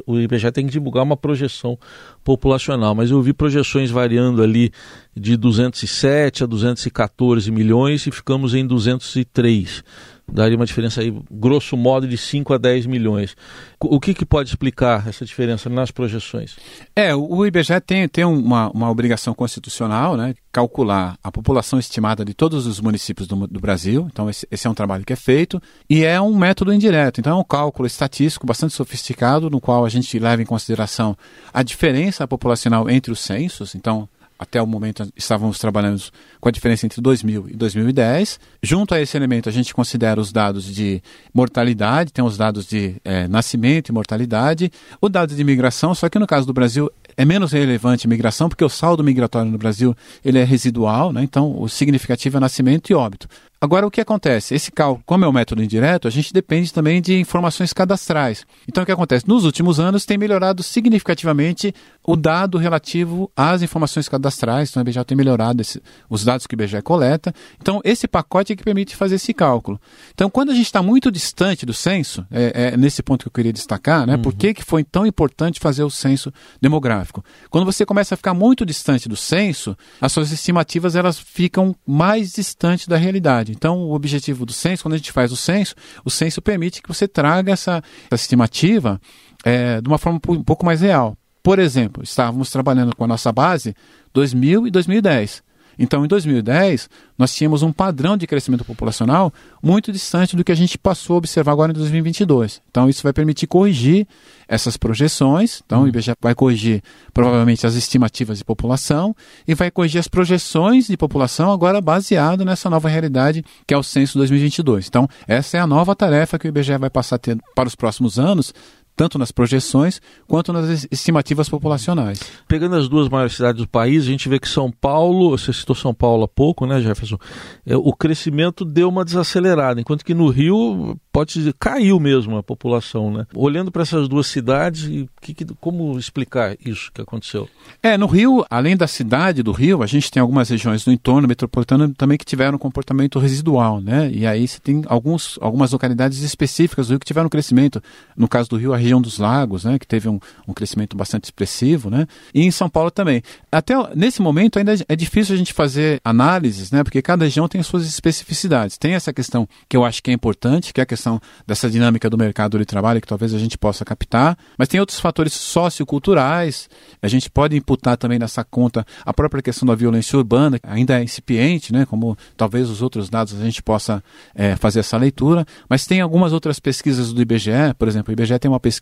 o 0.06 0.19
IBGE 0.19 0.51
tem 0.51 0.65
que 0.65 0.71
divulgar 0.71 1.04
uma 1.04 1.17
projeção 1.17 1.78
populacional, 2.23 2.95
mas 2.95 3.12
eu 3.12 3.21
vi 3.21 3.34
projeções 3.34 3.91
variando 3.91 4.41
ali 4.41 4.71
de 5.15 5.38
207 5.38 6.43
a 6.43 6.47
214 6.47 7.49
milhões 7.51 8.06
e 8.06 8.12
ficamos 8.12 8.54
em 8.54 8.65
203 8.65 9.84
daria 10.32 10.58
uma 10.58 10.65
diferença 10.65 11.01
aí, 11.01 11.13
grosso 11.30 11.78
modo, 11.78 12.08
de 12.08 12.17
5 12.17 12.54
a 12.54 12.58
10 12.58 12.86
milhões. 12.88 13.36
O 13.80 13.99
que, 13.99 14.13
que 14.13 14.25
pode 14.25 14.49
explicar 14.49 15.08
essa 15.08 15.23
diferença 15.23 15.69
nas 15.69 15.91
projeções? 15.91 16.56
É, 16.95 17.15
o 17.15 17.45
IBGE 17.45 17.80
tem, 17.86 18.08
tem 18.08 18.25
uma, 18.25 18.69
uma 18.71 18.89
obrigação 18.89 19.34
constitucional, 19.34 20.17
né, 20.17 20.34
calcular 20.51 21.17
a 21.23 21.32
população 21.32 21.78
estimada 21.78 22.25
de 22.25 22.34
todos 22.34 22.65
os 22.65 22.80
municípios 22.80 23.28
do, 23.28 23.47
do 23.47 23.60
Brasil. 23.60 24.08
Então, 24.12 24.30
esse, 24.30 24.47
esse, 24.49 24.65
é 24.65 24.69
um 24.69 24.73
trabalho 24.73 25.06
que 25.06 25.13
é 25.13 25.17
feito 25.17 25.62
e 25.89 26.04
é 26.04 26.19
um 26.19 26.36
método 26.36 26.73
indireto. 26.73 27.19
Então, 27.19 27.38
é 27.38 27.39
um 27.39 27.43
cálculo 27.43 27.86
estatístico 27.86 28.47
bastante 28.47 28.73
sofisticado, 28.73 29.49
no 29.49 29.62
qual 29.62 29.86
a 29.86 29.89
gente 29.89 30.17
leva 30.17 30.41
em 30.41 30.45
consideração 30.45 31.15
a 31.54 31.62
diferença 31.62 32.28
populacional 32.28 32.89
entre 32.89 33.12
os 33.12 33.19
censos. 33.19 33.75
Então, 33.75 34.10
até 34.38 34.62
o 34.62 34.67
momento 34.67 35.08
estávamos 35.15 35.58
trabalhando 35.60 36.02
com 36.39 36.50
a 36.50 36.52
diferença 36.52 36.86
entre 36.86 37.02
2000 37.02 37.50
e 37.50 37.54
2010. 37.56 38.39
Junto 38.62 38.93
a 38.93 39.02
esse 39.02 39.15
elemento, 39.15 39.48
a 39.48 39.52
gente 39.52 39.74
considera 39.74 40.19
os 40.19 40.32
dados 40.32 40.65
de 40.65 41.02
mortalidade, 41.34 42.12
tem 42.12 42.24
os 42.24 42.38
dados 42.38 42.65
de 42.65 42.95
é, 43.04 43.28
nascimento 43.28 43.89
e 43.89 43.91
mortalidade, 43.91 44.71
o 45.00 45.08
dado 45.08 45.34
de 45.34 45.41
imigração, 45.41 45.95
só 45.95 46.10
que 46.10 46.19
no 46.19 46.28
caso 46.28 46.45
do 46.45 46.54
Brasil 46.54 46.91
é 47.17 47.24
menos 47.24 47.54
relevante 47.54 48.08
migração, 48.08 48.50
porque 48.50 48.63
o 48.63 48.69
saldo 48.69 49.04
migratório 49.04 49.50
no 49.50 49.58
Brasil 49.58 49.95
ele 50.24 50.39
é 50.39 50.43
residual, 50.43 51.13
né? 51.13 51.24
então 51.24 51.60
o 51.60 51.69
significativo 51.69 52.38
é 52.38 52.39
nascimento 52.39 52.89
e 52.89 52.93
óbito. 52.93 53.28
Agora, 53.60 53.88
o 53.88 53.91
que 53.91 54.02
acontece? 54.02 54.54
Esse 54.54 54.72
cálculo, 54.72 55.04
como 55.06 55.26
é 55.26 55.28
um 55.28 55.32
método 55.32 55.63
indireto, 55.63 56.08
a 56.08 56.12
gente 56.12 56.34
depende 56.34 56.72
também 56.74 57.02
de 57.02 57.20
informações 57.20 57.74
cadastrais. 57.74 58.46
Então, 58.68 58.84
o 58.84 58.86
que 58.86 58.91
acontece? 58.91 59.28
Nos 59.28 59.46
últimos 59.46 59.80
anos, 59.80 60.06
tem 60.06 60.18
melhorado 60.18 60.62
significativamente 60.62 61.74
o 62.04 62.15
dado 62.15 62.58
relativo 62.58 63.32
às 63.36 63.62
informações 63.62 64.08
cadastrais. 64.08 64.70
Então, 64.70 64.82
o 64.82 64.86
IBGE 64.86 65.04
tem 65.06 65.18
melhorado 65.18 65.62
esse, 65.62 65.82
os 66.10 66.24
dados 66.24 66.46
que 66.46 66.54
o 66.54 66.58
IBGE 66.58 66.82
coleta. 66.82 67.34
Então, 67.60 67.82
esse 67.84 68.08
pacote 68.08 68.54
é 68.54 68.56
que 68.56 68.63
permite 68.63 68.96
fazer 68.96 69.15
esse 69.15 69.34
cálculo. 69.34 69.80
Então, 70.13 70.30
quando 70.30 70.52
a 70.52 70.54
gente 70.54 70.65
está 70.65 70.84
muito 70.84 71.12
distante 71.12 71.65
do 71.65 71.74
censo, 71.74 72.26
é, 72.30 72.74
é, 72.74 72.78
nesse 72.78 73.02
ponto 73.02 73.24
que 73.24 73.28
eu 73.28 73.32
queria 73.32 73.54
destacar, 73.54 74.06
né? 74.06 74.15
Uhum. 74.15 74.22
Por 74.22 74.34
que, 74.34 74.54
que 74.54 74.63
foi 74.63 74.84
tão 74.84 75.06
importante 75.06 75.60
fazer 75.60 75.84
o 75.84 75.89
censo 75.89 76.32
demográfico? 76.62 77.24
Quando 77.50 77.65
você 77.65 77.86
começa 77.86 78.13
a 78.13 78.18
ficar 78.18 78.34
muito 78.34 78.65
distante 78.65 79.10
do 79.10 79.15
censo, 79.15 79.78
as 80.00 80.12
suas 80.12 80.32
estimativas 80.32 80.96
elas 80.96 81.18
ficam 81.18 81.76
mais 81.86 82.34
distantes 82.34 82.88
da 82.88 82.98
realidade. 82.98 83.44
Então, 83.51 83.79
o 83.84 83.93
objetivo 83.93 84.45
do 84.45 84.53
censo, 84.53 84.84
quando 84.84 84.93
a 84.93 84.97
gente 84.97 85.12
faz 85.12 85.31
o 85.31 85.36
censo, 85.36 85.75
o 86.03 86.10
censo 86.10 86.41
permite 86.41 86.81
que 86.81 86.88
você 86.88 87.08
traga 87.08 87.51
essa, 87.51 87.84
essa 88.12 88.23
estimativa 88.23 88.99
é, 89.43 89.81
de 89.81 89.88
uma 89.88 89.97
forma 89.97 90.19
um 90.29 90.43
pouco 90.43 90.65
mais 90.65 90.81
real. 90.81 91.17
Por 91.43 91.60
exemplo, 91.60 92.03
estávamos 92.03 92.49
trabalhando 92.49 92.95
com 92.95 93.03
a 93.03 93.08
nossa 93.08 93.31
base 93.31 93.75
2000 94.13 94.67
e 94.67 94.71
2010. 94.71 95.43
Então, 95.78 96.06
em 96.06 96.08
2010, 96.08 96.90
nós 97.18 97.34
tínhamos 97.34 97.64
um 97.64 97.72
padrão 97.72 98.18
de 98.18 98.28
crescimento 98.28 98.64
populacional 98.66 99.34
muito 99.62 99.92
distante 99.92 100.36
do 100.36 100.44
que 100.44 100.52
a 100.52 100.56
gente 100.56 100.78
passou 100.78 101.16
a 101.16 101.18
observar 101.18 101.52
agora 101.52 101.72
em 101.72 101.76
2022. 101.76 102.62
Então, 102.70 102.90
isso 102.90 103.04
vai 103.04 103.14
permitir 103.14 103.48
corrigir 103.48 104.08
essas 104.48 104.78
projeções. 104.78 105.62
Então, 105.66 105.84
o 105.84 105.88
IBGE 105.88 106.14
vai 106.22 106.36
corrigir 106.36 106.82
provavelmente 107.14 107.66
as 107.66 107.76
estimativas 107.76 108.38
de 108.38 108.46
população 108.46 109.16
e 109.48 109.56
vai 109.56 109.72
corrigir 109.72 110.00
as 110.00 110.08
projeções 110.08 110.88
de 110.88 110.98
população 110.98 111.52
agora 111.52 111.82
baseado 111.82 112.46
nessa 112.46 112.70
nova 112.70 112.90
realidade 112.90 113.44
que 113.68 113.74
é 113.74 113.78
o 113.78 113.84
censo 113.84 114.18
2022. 114.18 114.88
Então, 114.88 115.08
essa 115.28 115.58
é 115.58 115.60
a 115.60 115.68
nova 115.68 115.96
tarefa 115.96 116.38
que 116.38 116.48
o 116.48 116.50
IBGE 116.50 116.78
vai 116.78 116.90
passar 116.90 117.16
a 117.16 117.20
ter 117.20 117.38
para 117.56 117.68
os 117.68 117.76
próximos 117.76 118.20
anos, 118.20 118.54
tanto 118.95 119.17
nas 119.17 119.31
projeções 119.31 120.01
quanto 120.27 120.53
nas 120.53 120.88
estimativas 120.91 121.49
populacionais. 121.49 122.19
Pegando 122.47 122.75
as 122.75 122.88
duas 122.88 123.10
maiores 123.10 123.36
cidades 123.36 123.62
do 123.62 123.67
país, 123.67 124.03
a 124.03 124.08
gente 124.08 124.29
vê 124.29 124.39
que 124.39 124.47
São 124.47 124.71
Paulo, 124.71 125.31
você 125.31 125.51
citou 125.51 125.75
São 125.75 125.93
Paulo 125.93 126.23
há 126.23 126.27
pouco, 126.27 126.65
né, 126.65 126.79
Jefferson? 126.81 127.17
É, 127.65 127.75
o 127.75 127.93
crescimento 127.93 128.63
deu 128.63 128.89
uma 128.89 129.03
desacelerada, 129.03 129.81
enquanto 129.81 130.05
que 130.05 130.13
no 130.13 130.29
Rio 130.29 130.97
pode 131.12 131.34
dizer, 131.34 131.55
caiu 131.58 131.97
mesmo 131.97 132.36
a 132.36 132.43
população, 132.43 133.10
né? 133.10 133.25
Olhando 133.34 133.71
para 133.71 133.84
essas 133.84 134.10
duas 134.10 134.27
cidades, 134.27 135.08
que, 135.21 135.34
que, 135.34 135.45
como 135.62 135.97
explicar 135.97 136.58
isso 136.65 136.91
que 136.93 136.99
aconteceu? 136.99 137.47
É, 137.81 137.97
no 137.97 138.05
Rio, 138.05 138.45
além 138.49 138.75
da 138.75 138.86
cidade 138.86 139.41
do 139.41 139.53
Rio, 139.53 139.81
a 139.81 139.88
gente 139.88 140.12
tem 140.12 140.19
algumas 140.19 140.49
regiões 140.49 140.84
do 140.84 140.91
entorno 140.91 141.25
metropolitano 141.25 141.93
também 141.93 142.17
que 142.17 142.25
tiveram 142.25 142.55
um 142.55 142.60
comportamento 142.60 143.17
residual, 143.17 143.79
né? 143.79 144.12
E 144.12 144.27
aí 144.27 144.45
você 144.45 144.60
tem 144.60 144.84
alguns, 144.88 145.39
algumas 145.41 145.71
localidades 145.71 146.21
específicas 146.21 146.88
do 146.88 146.91
Rio 146.91 146.99
que 146.99 147.05
tiveram 147.05 147.29
crescimento. 147.29 147.81
No 148.17 148.27
caso 148.27 148.49
do 148.49 148.58
Rio, 148.58 148.73
a 148.73 148.77
região 148.86 149.02
dos 149.02 149.17
lagos, 149.17 149.65
né? 149.65 149.78
Que 149.78 149.88
teve 149.88 150.08
um, 150.08 150.19
um 150.48 150.54
crescimento 150.54 150.95
bastante 150.95 151.26
expressivo, 151.26 151.89
né? 151.89 152.08
E 152.34 152.43
em 152.43 152.52
São 152.52 152.69
Paulo 152.69 152.91
também. 152.91 153.21
Até 153.52 153.74
nesse 153.95 154.21
momento 154.21 154.58
ainda 154.58 154.74
é 154.88 154.95
difícil 154.95 155.36
a 155.36 155.38
gente 155.38 155.54
fazer 155.54 156.00
análises, 156.04 156.71
né? 156.71 156.84
Porque 156.84 157.02
cada 157.02 157.26
região 157.26 157.48
tem 157.48 157.62
suas 157.63 157.88
especificidades. 157.88 158.78
Tem 158.78 158.93
essa 158.93 159.12
questão 159.12 159.48
que 159.67 159.76
eu 159.76 159.84
acho 159.84 160.02
que 160.02 160.12
é 160.12 160.13
importante, 160.13 160.74
que 160.74 160.80
é 160.80 160.84
a 160.84 160.86
questão 160.86 161.19
dessa 161.45 161.69
dinâmica 161.69 162.10
do 162.10 162.17
mercado 162.17 162.58
de 162.58 162.65
trabalho 162.65 163.02
que 163.02 163.08
talvez 163.08 163.34
a 163.34 163.39
gente 163.39 163.58
possa 163.58 163.84
captar, 163.84 164.38
mas 164.58 164.67
tem 164.67 164.80
outros 164.80 165.00
fatores 165.00 165.34
socioculturais. 165.34 166.69
A 167.02 167.08
gente 167.08 167.30
pode 167.30 167.56
imputar 167.56 167.98
também 167.98 168.19
nessa 168.19 168.43
conta 168.43 168.86
a 169.04 169.13
própria 169.13 169.41
questão 169.41 169.65
da 169.65 169.76
violência 169.76 170.17
urbana, 170.17 170.60
ainda 170.63 171.00
é 171.00 171.04
incipiente, 171.04 171.74
né, 171.74 171.86
como 171.86 172.17
talvez 172.38 172.69
os 172.69 172.82
outros 172.82 173.10
dados 173.10 173.39
a 173.39 173.43
gente 173.43 173.62
possa 173.62 174.04
é, 174.34 174.56
fazer 174.56 174.80
essa 174.80 174.98
leitura, 174.98 175.45
mas 175.69 175.86
tem 175.86 176.02
algumas 176.02 176.34
outras 176.34 176.60
pesquisas 176.60 177.13
do 177.13 177.21
IBGE, 177.21 177.74
por 177.78 177.88
exemplo, 177.88 178.12
o 178.12 178.13
IBGE 178.13 178.38
tem 178.39 178.50
uma 178.50 178.60
pesquisa 178.60 178.75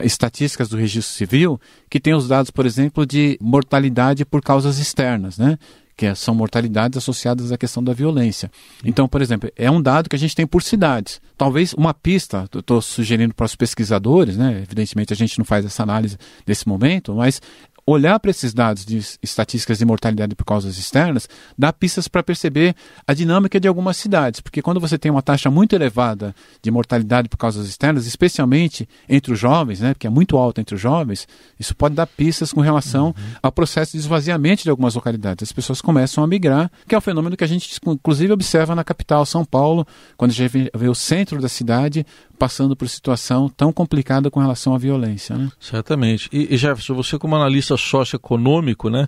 estatísticas 0.00 0.68
do 0.68 0.76
registro 0.76 1.14
civil 1.14 1.60
que 1.90 2.00
tem 2.00 2.14
os 2.14 2.28
dados, 2.28 2.50
por 2.50 2.66
exemplo, 2.66 3.06
de 3.06 3.38
mortalidade 3.40 4.24
por 4.24 4.42
causas 4.42 4.78
externas, 4.78 5.38
né? 5.38 5.58
que 5.96 6.06
é, 6.06 6.14
são 6.14 6.34
mortalidades 6.34 6.96
associadas 6.96 7.52
à 7.52 7.58
questão 7.58 7.82
da 7.82 7.92
violência. 7.92 8.50
Então, 8.84 9.06
por 9.06 9.20
exemplo, 9.20 9.50
é 9.54 9.70
um 9.70 9.80
dado 9.80 10.08
que 10.08 10.16
a 10.16 10.18
gente 10.18 10.34
tem 10.34 10.46
por 10.46 10.62
cidades. 10.62 11.20
Talvez 11.36 11.74
uma 11.74 11.92
pista, 11.92 12.48
estou 12.52 12.80
sugerindo 12.80 13.34
para 13.34 13.46
os 13.46 13.54
pesquisadores, 13.54 14.36
né? 14.36 14.62
evidentemente 14.62 15.12
a 15.12 15.16
gente 15.16 15.38
não 15.38 15.44
faz 15.44 15.64
essa 15.64 15.82
análise 15.82 16.16
nesse 16.46 16.66
momento, 16.66 17.14
mas 17.14 17.40
olhar 17.84 18.18
para 18.20 18.30
esses 18.30 18.54
dados 18.54 18.84
de 18.84 18.98
estatísticas 19.22 19.78
de 19.78 19.84
mortalidade 19.84 20.34
por 20.34 20.44
causas 20.44 20.78
externas 20.78 21.28
dá 21.58 21.72
pistas 21.72 22.06
para 22.06 22.22
perceber 22.22 22.74
a 23.06 23.12
dinâmica 23.12 23.58
de 23.58 23.66
algumas 23.66 23.96
cidades, 23.96 24.40
porque 24.40 24.62
quando 24.62 24.80
você 24.80 24.96
tem 24.96 25.10
uma 25.10 25.22
taxa 25.22 25.50
muito 25.50 25.74
elevada 25.74 26.34
de 26.62 26.70
mortalidade 26.70 27.28
por 27.28 27.36
causas 27.36 27.68
externas, 27.68 28.06
especialmente 28.06 28.88
entre 29.08 29.32
os 29.32 29.38
jovens, 29.38 29.80
né, 29.80 29.94
porque 29.94 30.06
é 30.06 30.10
muito 30.10 30.36
alta 30.36 30.60
entre 30.60 30.74
os 30.74 30.80
jovens, 30.80 31.26
isso 31.58 31.74
pode 31.74 31.94
dar 31.94 32.06
pistas 32.06 32.52
com 32.52 32.60
relação 32.60 33.06
uhum. 33.06 33.14
ao 33.42 33.50
processo 33.50 33.92
de 33.92 33.98
esvaziamento 33.98 34.62
de 34.62 34.70
algumas 34.70 34.94
localidades. 34.94 35.42
As 35.42 35.52
pessoas 35.52 35.80
começam 35.80 36.22
a 36.22 36.26
migrar, 36.26 36.70
que 36.86 36.94
é 36.94 36.98
um 36.98 37.00
fenômeno 37.00 37.36
que 37.36 37.44
a 37.44 37.48
gente 37.48 37.78
inclusive 37.86 38.32
observa 38.32 38.74
na 38.74 38.84
capital, 38.84 39.26
São 39.26 39.44
Paulo, 39.44 39.86
quando 40.16 40.30
a 40.30 40.34
gente 40.34 40.70
vê 40.74 40.88
o 40.88 40.94
centro 40.94 41.40
da 41.40 41.48
cidade 41.48 42.06
passando 42.42 42.74
por 42.74 42.88
situação 42.88 43.48
tão 43.48 43.72
complicada 43.72 44.28
com 44.28 44.40
relação 44.40 44.74
à 44.74 44.78
violência. 44.78 45.36
Né? 45.36 45.48
Certamente. 45.60 46.28
E, 46.32 46.52
e 46.52 46.56
Jefferson, 46.56 46.92
você 46.92 47.16
como 47.16 47.36
analista 47.36 47.76
socioeconômico, 47.76 48.90
né? 48.90 49.06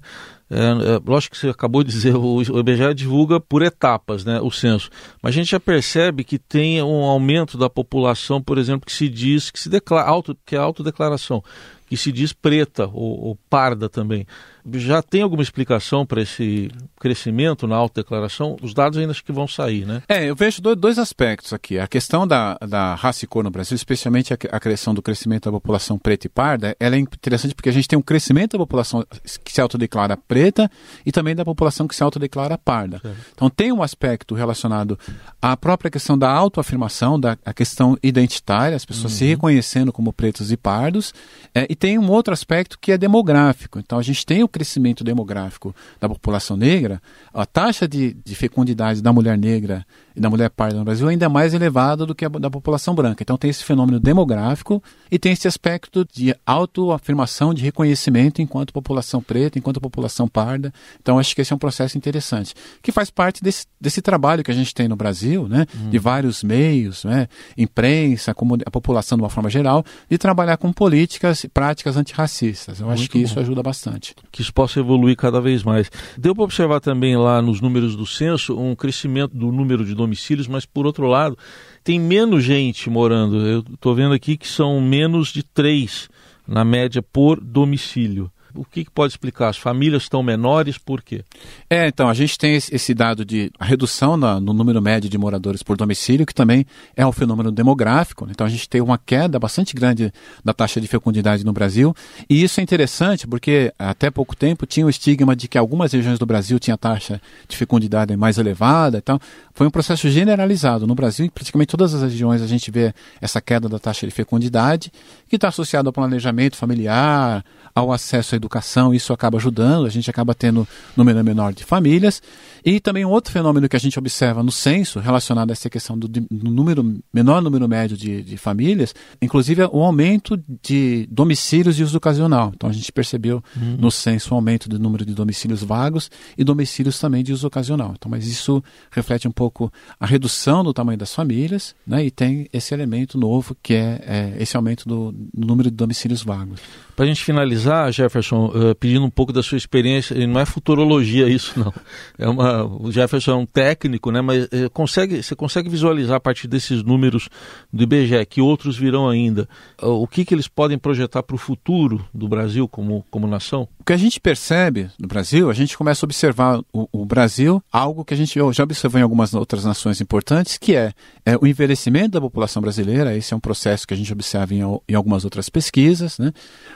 É, 0.48 0.60
é, 0.60 1.00
lógico 1.04 1.34
que 1.34 1.40
você 1.40 1.48
acabou 1.48 1.82
de 1.82 1.90
dizer, 1.90 2.14
o, 2.14 2.36
o 2.36 2.60
IBGE 2.60 2.94
divulga 2.94 3.40
por 3.40 3.60
etapas 3.62 4.24
né, 4.24 4.40
o 4.40 4.52
censo. 4.52 4.88
Mas 5.20 5.30
a 5.30 5.34
gente 5.34 5.50
já 5.50 5.58
percebe 5.58 6.22
que 6.22 6.38
tem 6.38 6.80
um 6.80 7.02
aumento 7.02 7.58
da 7.58 7.68
população, 7.68 8.40
por 8.40 8.56
exemplo, 8.56 8.86
que 8.86 8.92
se 8.92 9.08
diz, 9.08 9.50
que 9.50 9.58
se 9.58 9.68
declara, 9.68 10.08
auto, 10.08 10.38
que 10.46 10.54
é 10.54 10.58
autodeclaração, 10.60 11.42
que 11.88 11.96
se 11.96 12.12
diz 12.12 12.32
preta 12.32 12.86
ou, 12.86 13.20
ou 13.20 13.38
parda 13.50 13.88
também. 13.88 14.28
Já 14.72 15.02
tem 15.02 15.22
alguma 15.22 15.42
explicação 15.42 16.06
para 16.06 16.22
esse 16.22 16.70
crescimento 16.98 17.66
na 17.66 17.76
autodeclaração? 17.76 18.56
Os 18.62 18.72
dados 18.72 18.98
ainda 18.98 19.10
acho 19.10 19.24
que 19.24 19.32
vão 19.32 19.46
sair, 19.46 19.84
né? 19.84 20.02
É, 20.08 20.24
eu 20.24 20.34
vejo 20.34 20.62
dois 20.62 20.98
aspectos 20.98 21.52
aqui. 21.52 21.78
A 21.78 21.86
questão 21.86 22.26
da, 22.26 22.56
da 22.66 22.94
raça 22.94 23.24
e 23.24 23.28
cor 23.28 23.44
no 23.44 23.50
Brasil, 23.50 23.76
especialmente 23.76 24.32
a, 24.32 24.38
a 24.50 24.60
questão 24.60 24.94
do 24.94 25.02
crescimento 25.02 25.44
da 25.44 25.52
população 25.52 25.98
preta 25.98 26.26
e 26.26 26.30
parda, 26.30 26.76
ela 26.80 26.96
é 26.96 26.98
interessante 26.98 27.54
porque 27.54 27.68
a 27.68 27.72
gente 27.72 27.86
tem 27.86 27.98
um 27.98 28.02
crescimento 28.02 28.52
da 28.52 28.58
população 28.58 29.04
que 29.44 29.52
se 29.52 29.60
autodeclara 29.60 30.16
preta 30.16 30.70
e 31.04 31.12
também 31.12 31.34
da 31.34 31.44
população 31.44 31.86
que 31.86 31.94
se 31.94 32.02
autodeclara 32.02 32.56
parda. 32.56 32.98
Certo. 33.00 33.16
Então 33.34 33.50
tem 33.50 33.70
um 33.70 33.82
aspecto 33.82 34.34
relacionado 34.34 34.98
à 35.42 35.56
própria 35.56 35.90
questão 35.90 36.16
da 36.16 36.30
autoafirmação, 36.30 37.20
da 37.20 37.36
a 37.44 37.52
questão 37.52 37.98
identitária, 38.02 38.76
as 38.76 38.84
pessoas 38.84 39.12
uhum. 39.12 39.18
se 39.18 39.24
reconhecendo 39.26 39.92
como 39.92 40.12
pretos 40.12 40.50
e 40.50 40.56
pardos, 40.56 41.12
é, 41.54 41.66
e 41.68 41.76
tem 41.76 41.98
um 41.98 42.10
outro 42.10 42.32
aspecto 42.32 42.78
que 42.78 42.92
é 42.92 42.98
demográfico. 42.98 43.78
Então 43.78 43.98
a 43.98 44.02
gente 44.02 44.24
tem 44.24 44.42
o 44.42 44.48
crescimento 44.54 45.02
demográfico 45.02 45.74
da 46.00 46.08
população 46.08 46.56
negra, 46.56 47.02
a 47.32 47.44
taxa 47.44 47.88
de, 47.88 48.14
de 48.24 48.36
fecundidade 48.36 49.02
da 49.02 49.12
mulher 49.12 49.36
negra 49.36 49.84
e 50.14 50.20
da 50.20 50.30
mulher 50.30 50.48
parda 50.48 50.78
no 50.78 50.84
Brasil 50.84 51.08
é 51.08 51.10
ainda 51.10 51.28
mais 51.28 51.52
elevada 51.54 52.06
do 52.06 52.14
que 52.14 52.24
a 52.24 52.28
da 52.28 52.48
população 52.48 52.94
branca. 52.94 53.20
Então 53.20 53.36
tem 53.36 53.50
esse 53.50 53.64
fenômeno 53.64 53.98
demográfico 53.98 54.80
e 55.10 55.18
tem 55.18 55.32
esse 55.32 55.48
aspecto 55.48 56.06
de 56.12 56.32
autoafirmação, 56.46 57.52
de 57.52 57.64
reconhecimento 57.64 58.40
enquanto 58.40 58.72
população 58.72 59.20
preta, 59.20 59.58
enquanto 59.58 59.80
população 59.80 60.28
parda. 60.28 60.72
Então 61.02 61.18
acho 61.18 61.34
que 61.34 61.40
esse 61.40 61.52
é 61.52 61.56
um 61.56 61.58
processo 61.58 61.98
interessante, 61.98 62.54
que 62.80 62.92
faz 62.92 63.10
parte 63.10 63.42
desse, 63.42 63.66
desse 63.80 64.00
trabalho 64.00 64.44
que 64.44 64.52
a 64.52 64.54
gente 64.54 64.72
tem 64.72 64.86
no 64.86 64.94
Brasil, 64.94 65.48
né, 65.48 65.66
hum. 65.74 65.90
de 65.90 65.98
vários 65.98 66.44
meios, 66.44 67.02
né, 67.02 67.26
imprensa, 67.58 68.32
como 68.32 68.56
a 68.64 68.70
população 68.70 69.18
de 69.18 69.24
uma 69.24 69.30
forma 69.30 69.50
geral, 69.50 69.84
de 70.08 70.16
trabalhar 70.16 70.56
com 70.58 70.72
políticas 70.72 71.42
e 71.42 71.48
práticas 71.48 71.96
antirracistas. 71.96 72.78
Eu 72.78 72.86
Muito 72.86 73.00
acho 73.00 73.10
que 73.10 73.18
bom. 73.18 73.24
isso 73.24 73.40
ajuda 73.40 73.64
bastante. 73.64 74.14
Que 74.30 74.43
isso 74.44 74.54
possa 74.54 74.80
evoluir 74.80 75.16
cada 75.16 75.40
vez 75.40 75.62
mais. 75.62 75.90
Deu 76.16 76.34
para 76.34 76.44
observar 76.44 76.80
também 76.80 77.16
lá 77.16 77.42
nos 77.42 77.60
números 77.60 77.96
do 77.96 78.06
censo 78.06 78.58
um 78.58 78.74
crescimento 78.74 79.36
do 79.36 79.50
número 79.50 79.84
de 79.84 79.94
domicílios, 79.94 80.46
mas 80.46 80.64
por 80.64 80.86
outro 80.86 81.06
lado, 81.06 81.36
tem 81.82 81.98
menos 81.98 82.44
gente 82.44 82.88
morando. 82.88 83.46
Eu 83.46 83.60
estou 83.60 83.94
vendo 83.94 84.14
aqui 84.14 84.36
que 84.36 84.48
são 84.48 84.80
menos 84.80 85.28
de 85.28 85.42
três 85.42 86.08
na 86.46 86.64
média 86.64 87.02
por 87.02 87.40
domicílio 87.40 88.30
o 88.54 88.64
que, 88.64 88.84
que, 88.84 88.90
pode 88.90 89.12
explicar? 89.12 89.48
As 89.48 89.56
famílias 89.56 90.02
estão 90.04 90.22
menores, 90.22 90.78
por 90.78 91.02
quê? 91.02 91.24
É, 91.68 91.86
então, 91.88 92.08
a 92.08 92.14
gente 92.14 92.38
tem 92.38 92.54
esse 92.54 92.94
dado 92.94 93.24
de 93.24 93.50
redução 93.60 94.16
na, 94.16 94.38
no 94.38 94.52
número 94.52 94.80
médio 94.80 95.10
de 95.10 95.18
moradores 95.18 95.62
por 95.62 95.76
domicílio, 95.76 96.24
que 96.24 96.34
também 96.34 96.64
é 96.96 97.06
um 97.06 97.12
fenômeno 97.12 97.50
demográfico. 97.50 98.24
Né? 98.26 98.32
Então, 98.34 98.46
a 98.46 98.50
gente 98.50 98.68
tem 98.68 98.80
uma 98.80 98.98
queda 98.98 99.38
bastante 99.38 99.74
grande 99.74 100.12
da 100.44 100.52
taxa 100.52 100.80
de 100.80 100.86
fecundidade 100.86 101.44
no 101.44 101.52
Brasil. 101.52 101.94
E 102.28 102.42
isso 102.42 102.60
é 102.60 102.62
interessante 102.62 103.26
porque 103.26 103.72
até 103.78 104.10
pouco 104.10 104.36
tempo 104.36 104.66
tinha 104.66 104.86
o 104.86 104.90
estigma 104.90 105.34
de 105.34 105.48
que 105.48 105.58
algumas 105.58 105.92
regiões 105.92 106.18
do 106.18 106.26
Brasil 106.26 106.58
tinham 106.58 106.76
taxa 106.76 107.20
de 107.48 107.56
fecundidade 107.56 108.16
mais 108.16 108.38
elevada. 108.38 108.98
Então, 108.98 109.18
foi 109.52 109.66
um 109.66 109.70
processo 109.70 110.08
generalizado. 110.08 110.86
No 110.86 110.94
Brasil, 110.94 111.26
em 111.26 111.30
praticamente 111.30 111.70
todas 111.70 111.94
as 111.94 112.02
regiões, 112.02 112.42
a 112.42 112.46
gente 112.46 112.70
vê 112.70 112.94
essa 113.20 113.40
queda 113.40 113.68
da 113.68 113.78
taxa 113.78 114.06
de 114.06 114.12
fecundidade, 114.12 114.92
que 115.28 115.36
está 115.36 115.48
associada 115.48 115.88
ao 115.88 115.92
planejamento 115.92 116.56
familiar, 116.56 117.44
ao 117.74 117.92
acesso 117.92 118.34
à 118.34 118.36
educação, 118.44 118.94
isso 118.94 119.12
acaba 119.12 119.38
ajudando, 119.38 119.86
a 119.86 119.90
gente 119.90 120.08
acaba 120.10 120.34
tendo 120.34 120.66
número 120.96 121.24
menor 121.24 121.52
de 121.52 121.64
famílias. 121.64 122.22
E 122.64 122.80
também 122.80 123.04
um 123.04 123.10
outro 123.10 123.30
fenômeno 123.30 123.68
que 123.68 123.76
a 123.76 123.80
gente 123.80 123.98
observa 123.98 124.42
no 124.42 124.50
censo, 124.50 124.98
relacionado 124.98 125.50
a 125.50 125.52
essa 125.52 125.68
questão 125.68 125.98
do, 125.98 126.08
do 126.08 126.24
número, 126.30 126.98
menor 127.12 127.42
número 127.42 127.68
médio 127.68 127.94
de, 127.94 128.22
de, 128.22 128.36
famílias, 128.38 128.94
inclusive 129.20 129.64
o 129.64 129.82
aumento 129.82 130.42
de 130.62 131.06
domicílios 131.10 131.76
de 131.76 131.82
uso 131.82 131.98
ocasional. 131.98 132.52
Então 132.54 132.70
a 132.70 132.72
gente 132.72 132.90
percebeu 132.90 133.42
uhum. 133.54 133.76
no 133.78 133.90
censo 133.90 134.30
o 134.30 134.34
um 134.34 134.36
aumento 134.36 134.66
do 134.66 134.78
número 134.78 135.04
de 135.04 135.12
domicílios 135.12 135.62
vagos 135.62 136.10
e 136.38 136.44
domicílios 136.44 136.98
também 136.98 137.22
de 137.22 137.34
uso 137.34 137.46
ocasional. 137.46 137.92
Então, 137.96 138.10
mas 138.10 138.26
isso 138.26 138.64
reflete 138.90 139.28
um 139.28 139.32
pouco 139.32 139.70
a 140.00 140.06
redução 140.06 140.64
do 140.64 140.72
tamanho 140.72 140.98
das 140.98 141.14
famílias, 141.14 141.74
né? 141.86 142.04
E 142.06 142.10
tem 142.10 142.48
esse 142.50 142.72
elemento 142.72 143.18
novo 143.18 143.54
que 143.62 143.74
é, 143.74 144.00
é 144.06 144.36
esse 144.42 144.56
aumento 144.56 144.88
do 144.88 145.14
número 145.36 145.70
de 145.70 145.76
domicílios 145.76 146.22
vagos. 146.22 146.60
Para 146.96 147.04
a 147.04 147.08
gente 147.08 147.24
finalizar, 147.24 147.92
Jefferson, 147.92 148.46
uh, 148.46 148.74
pedindo 148.74 149.04
um 149.04 149.10
pouco 149.10 149.32
da 149.32 149.42
sua 149.42 149.58
experiência, 149.58 150.14
e 150.14 150.26
não 150.26 150.40
é 150.40 150.46
futurologia 150.46 151.28
isso, 151.28 151.58
não. 151.58 151.72
É 152.18 152.28
uma, 152.28 152.64
o 152.64 152.90
Jefferson 152.92 153.32
é 153.32 153.34
um 153.34 153.46
técnico, 153.46 154.10
né? 154.10 154.20
Mas 154.20 154.44
uh, 154.44 154.70
consegue, 154.72 155.22
você 155.22 155.34
consegue 155.34 155.68
visualizar 155.68 156.16
a 156.16 156.20
partir 156.20 156.46
desses 156.46 156.82
números 156.82 157.28
do 157.72 157.82
IBGE, 157.82 158.24
que 158.26 158.40
outros 158.40 158.76
virão 158.76 159.08
ainda, 159.08 159.48
uh, 159.82 159.88
o 159.88 160.06
que, 160.06 160.24
que 160.24 160.34
eles 160.34 160.46
podem 160.46 160.78
projetar 160.78 161.22
para 161.22 161.34
o 161.34 161.38
futuro 161.38 162.04
do 162.14 162.28
Brasil 162.28 162.68
como, 162.68 163.04
como 163.10 163.26
nação? 163.26 163.68
O 163.84 163.86
que 163.86 163.92
a 163.92 163.98
gente 163.98 164.18
percebe 164.18 164.90
no 164.98 165.06
Brasil, 165.06 165.50
a 165.50 165.52
gente 165.52 165.76
começa 165.76 166.06
a 166.06 166.06
observar 166.06 166.58
o, 166.72 166.88
o 166.90 167.04
Brasil, 167.04 167.62
algo 167.70 168.02
que 168.02 168.14
a 168.14 168.16
gente 168.16 168.40
já 168.50 168.62
observou 168.64 168.98
em 168.98 169.02
algumas 169.02 169.34
outras 169.34 169.62
nações 169.62 170.00
importantes, 170.00 170.56
que 170.56 170.74
é, 170.74 170.94
é, 171.22 171.36
o 171.36 171.46
envelhecimento 171.46 172.12
da 172.12 172.20
população 172.22 172.62
brasileira. 172.62 173.14
Esse 173.14 173.34
é 173.34 173.36
um 173.36 173.40
processo 173.40 173.86
que 173.86 173.92
a 173.92 173.96
gente 173.96 174.10
observa 174.10 174.54
em, 174.54 174.60
em 174.88 174.94
algumas 174.94 175.22
outras 175.26 175.50
pesquisas, 175.50 176.18
né? 176.18 176.32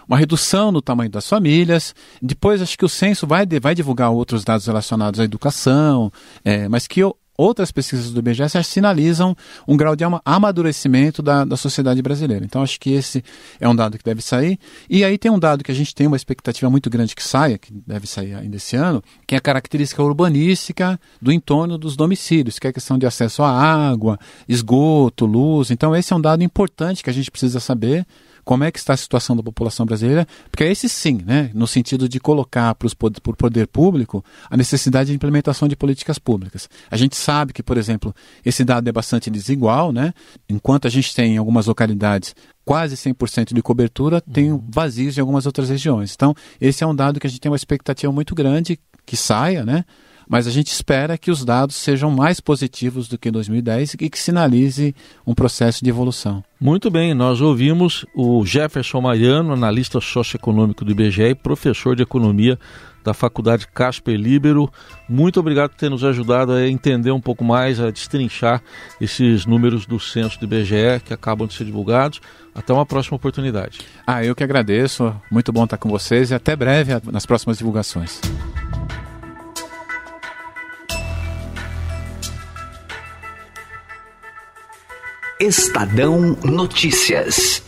uma 0.07 0.19
redução 0.19 0.71
no 0.71 0.83
tamanho 0.83 1.09
das 1.09 1.27
famílias. 1.27 1.95
Depois, 2.21 2.61
acho 2.61 2.77
que 2.77 2.85
o 2.85 2.91
censo 2.91 3.27
vai, 3.27 3.47
vai 3.59 3.75
divulgar 3.75 4.11
outros 4.11 4.45
dados 4.45 4.67
relacionados 4.67 5.19
à 5.19 5.25
educação, 5.25 6.13
é, 6.45 6.69
mas 6.69 6.87
que 6.87 7.01
outras 7.39 7.71
pesquisas 7.71 8.11
do 8.11 8.19
IBGE 8.19 8.63
sinalizam 8.65 9.37
um 9.67 9.77
grau 9.77 9.95
de 9.95 10.03
amadurecimento 10.25 11.23
da, 11.23 11.45
da 11.45 11.57
sociedade 11.57 12.03
brasileira. 12.03 12.45
Então, 12.45 12.63
acho 12.63 12.81
que 12.81 12.91
esse 12.91 13.23
é 13.61 13.69
um 13.69 13.77
dado 13.77 13.97
que 13.97 14.05
deve 14.05 14.21
sair. 14.21 14.59
E 14.91 15.05
aí 15.05 15.17
tem 15.17 15.31
um 15.31 15.39
dado 15.39 15.63
que 15.63 15.71
a 15.71 15.75
gente 15.75 15.95
tem 15.95 16.09
uma 16.09 16.17
expectativa 16.17 16.69
muito 16.69 16.91
grande 16.91 17.15
que 17.15 17.23
saia, 17.23 17.57
que 17.57 17.73
deve 17.87 18.09
sair 18.09 18.35
ainda 18.35 18.57
esse 18.57 18.75
ano, 18.75 19.01
que 19.25 19.37
é 19.37 19.39
a 19.39 19.41
característica 19.41 20.03
urbanística 20.03 20.99
do 21.23 21.31
entorno 21.31 21.79
dos 21.79 21.97
domicílios, 21.97 22.59
que 22.59 22.67
é 22.67 22.71
a 22.71 22.73
questão 22.73 22.99
de 22.99 23.07
acesso 23.07 23.45
à 23.45 23.51
água, 23.51 24.19
esgoto, 24.49 25.25
luz. 25.25 25.71
Então, 25.71 25.95
esse 25.95 26.13
é 26.13 26.17
um 26.17 26.21
dado 26.21 26.43
importante 26.43 27.05
que 27.05 27.11
a 27.11 27.15
gente 27.15 27.31
precisa 27.31 27.61
saber 27.61 28.05
como 28.49 28.65
é 28.65 28.73
que 28.73 28.79
está 28.79 28.95
a 28.95 28.97
situação 28.97 29.37
da 29.37 29.43
população 29.43 29.85
brasileira, 29.85 30.27
porque 30.51 30.65
é 30.65 30.73
esse 30.73 30.89
sim, 30.89 31.21
né, 31.23 31.51
no 31.53 31.67
sentido 31.67 32.09
de 32.09 32.19
colocar 32.19 32.75
para 32.75 32.89
o 32.89 33.37
poder 33.37 33.67
público 33.67 34.25
a 34.49 34.57
necessidade 34.57 35.11
de 35.11 35.15
implementação 35.15 35.69
de 35.69 35.77
políticas 35.77 36.19
públicas. 36.19 36.67
A 36.91 36.97
gente 36.97 37.15
sabe 37.15 37.53
que, 37.53 37.63
por 37.63 37.77
exemplo, 37.77 38.15
esse 38.43 38.65
dado 38.65 38.89
é 38.89 38.93
bastante 38.93 39.29
desigual, 39.29 39.93
né? 39.93 40.15
Enquanto 40.49 40.87
a 40.87 40.91
gente 40.91 41.15
tem 41.15 41.35
em 41.35 41.37
algumas 41.37 41.67
localidades 41.67 42.35
quase 42.65 42.97
100% 42.97 43.53
de 43.53 43.61
cobertura, 43.61 44.19
tem 44.19 44.51
uhum. 44.51 44.65
vazios 44.67 45.19
em 45.19 45.21
algumas 45.21 45.45
outras 45.45 45.69
regiões. 45.69 46.15
Então, 46.15 46.35
esse 46.59 46.83
é 46.83 46.87
um 46.87 46.95
dado 46.95 47.21
que 47.21 47.27
a 47.27 47.31
gente 47.31 47.43
tem 47.43 47.51
uma 47.51 47.57
expectativa 47.57 48.11
muito 48.11 48.35
grande 48.35 48.81
que 49.05 49.15
saia, 49.15 49.63
né? 49.63 49.85
Mas 50.29 50.47
a 50.47 50.51
gente 50.51 50.69
espera 50.69 51.17
que 51.17 51.31
os 51.31 51.45
dados 51.45 51.77
sejam 51.77 52.11
mais 52.11 52.41
positivos 52.41 53.09
do 53.09 53.19
que 53.19 53.31
2010 53.31 53.95
e 53.95 54.11
que 54.11 54.19
sinalize 54.19 54.95
um 55.27 55.35
processo 55.35 55.83
de 55.83 55.91
evolução. 55.91 56.45
Muito 56.61 56.91
bem, 56.91 57.15
nós 57.15 57.41
ouvimos 57.41 58.05
o 58.15 58.45
Jefferson 58.45 59.01
Mariano, 59.01 59.53
analista 59.53 60.01
socioeconômico 60.01 60.85
do 60.85 60.93
IBGE 60.93 61.23
e 61.23 61.35
professor 61.35 61.97
de 61.97 62.03
economia 62.03 62.59
da 63.03 63.15
Faculdade 63.15 63.67
Casper 63.69 64.17
Libero. 64.17 64.71
Muito 65.09 65.41
obrigado 65.41 65.71
por 65.71 65.77
ter 65.77 65.89
nos 65.89 66.05
ajudado 66.05 66.53
a 66.53 66.69
entender 66.69 67.11
um 67.11 67.21
pouco 67.21 67.43
mais, 67.43 67.81
a 67.81 67.91
destrinchar 67.91 68.63
esses 69.01 69.47
números 69.47 69.87
do 69.87 69.99
censo 69.99 70.39
do 70.39 70.45
IBGE 70.45 71.01
que 71.05 71.15
acabam 71.15 71.47
de 71.47 71.55
ser 71.55 71.65
divulgados. 71.65 72.21
Até 72.55 72.73
uma 72.73 72.85
próxima 72.85 73.17
oportunidade. 73.17 73.81
Ah, 74.07 74.25
eu 74.25 74.35
que 74.35 74.43
agradeço. 74.43 75.15
Muito 75.31 75.53
bom 75.53 75.65
estar 75.65 75.77
com 75.77 75.89
vocês 75.89 76.33
e 76.33 76.35
até 76.35 76.57
breve 76.57 76.93
nas 77.11 77.25
próximas 77.25 77.59
divulgações. 77.59 78.21
Estadão 85.41 86.37
Notícias. 86.43 87.63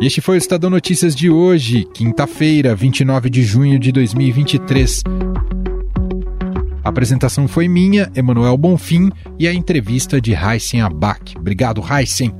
Este 0.00 0.22
foi 0.22 0.36
o 0.36 0.38
Estadão 0.38 0.70
Notícias 0.70 1.14
de 1.14 1.28
hoje, 1.28 1.86
quinta-feira, 1.92 2.74
29 2.74 3.28
de 3.28 3.42
junho 3.42 3.78
de 3.78 3.92
2023. 3.92 5.02
A 6.82 6.88
apresentação 6.88 7.46
foi 7.46 7.68
minha, 7.68 8.10
Emanuel 8.14 8.56
Bonfim, 8.56 9.10
e 9.38 9.46
a 9.46 9.52
entrevista 9.52 10.18
de 10.18 10.32
Heisen 10.32 10.80
Abac. 10.80 11.36
Obrigado, 11.36 11.84
Heisen. 11.86 12.34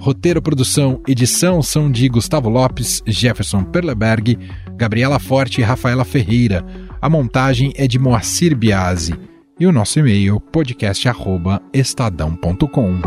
Roteiro, 0.00 0.42
produção, 0.42 1.00
edição 1.06 1.62
são 1.62 1.88
de 1.88 2.08
Gustavo 2.08 2.48
Lopes, 2.48 3.04
Jefferson 3.06 3.62
Perleberg, 3.62 4.36
Gabriela 4.76 5.20
Forte 5.20 5.60
e 5.60 5.64
Rafaela 5.64 6.04
Ferreira. 6.04 6.66
A 7.00 7.08
montagem 7.08 7.72
é 7.76 7.86
de 7.86 8.00
Moacir 8.00 8.56
Biasi 8.56 9.14
e 9.60 9.66
o 9.66 9.72
nosso 9.72 10.00
e-mail 10.00 10.40
podcast@estadão.com. 10.40 13.00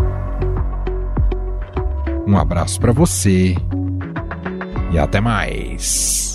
Um 2.25 2.37
abraço 2.37 2.79
para 2.79 2.93
você 2.93 3.57
e 4.93 4.99
até 4.99 5.19
mais. 5.19 6.32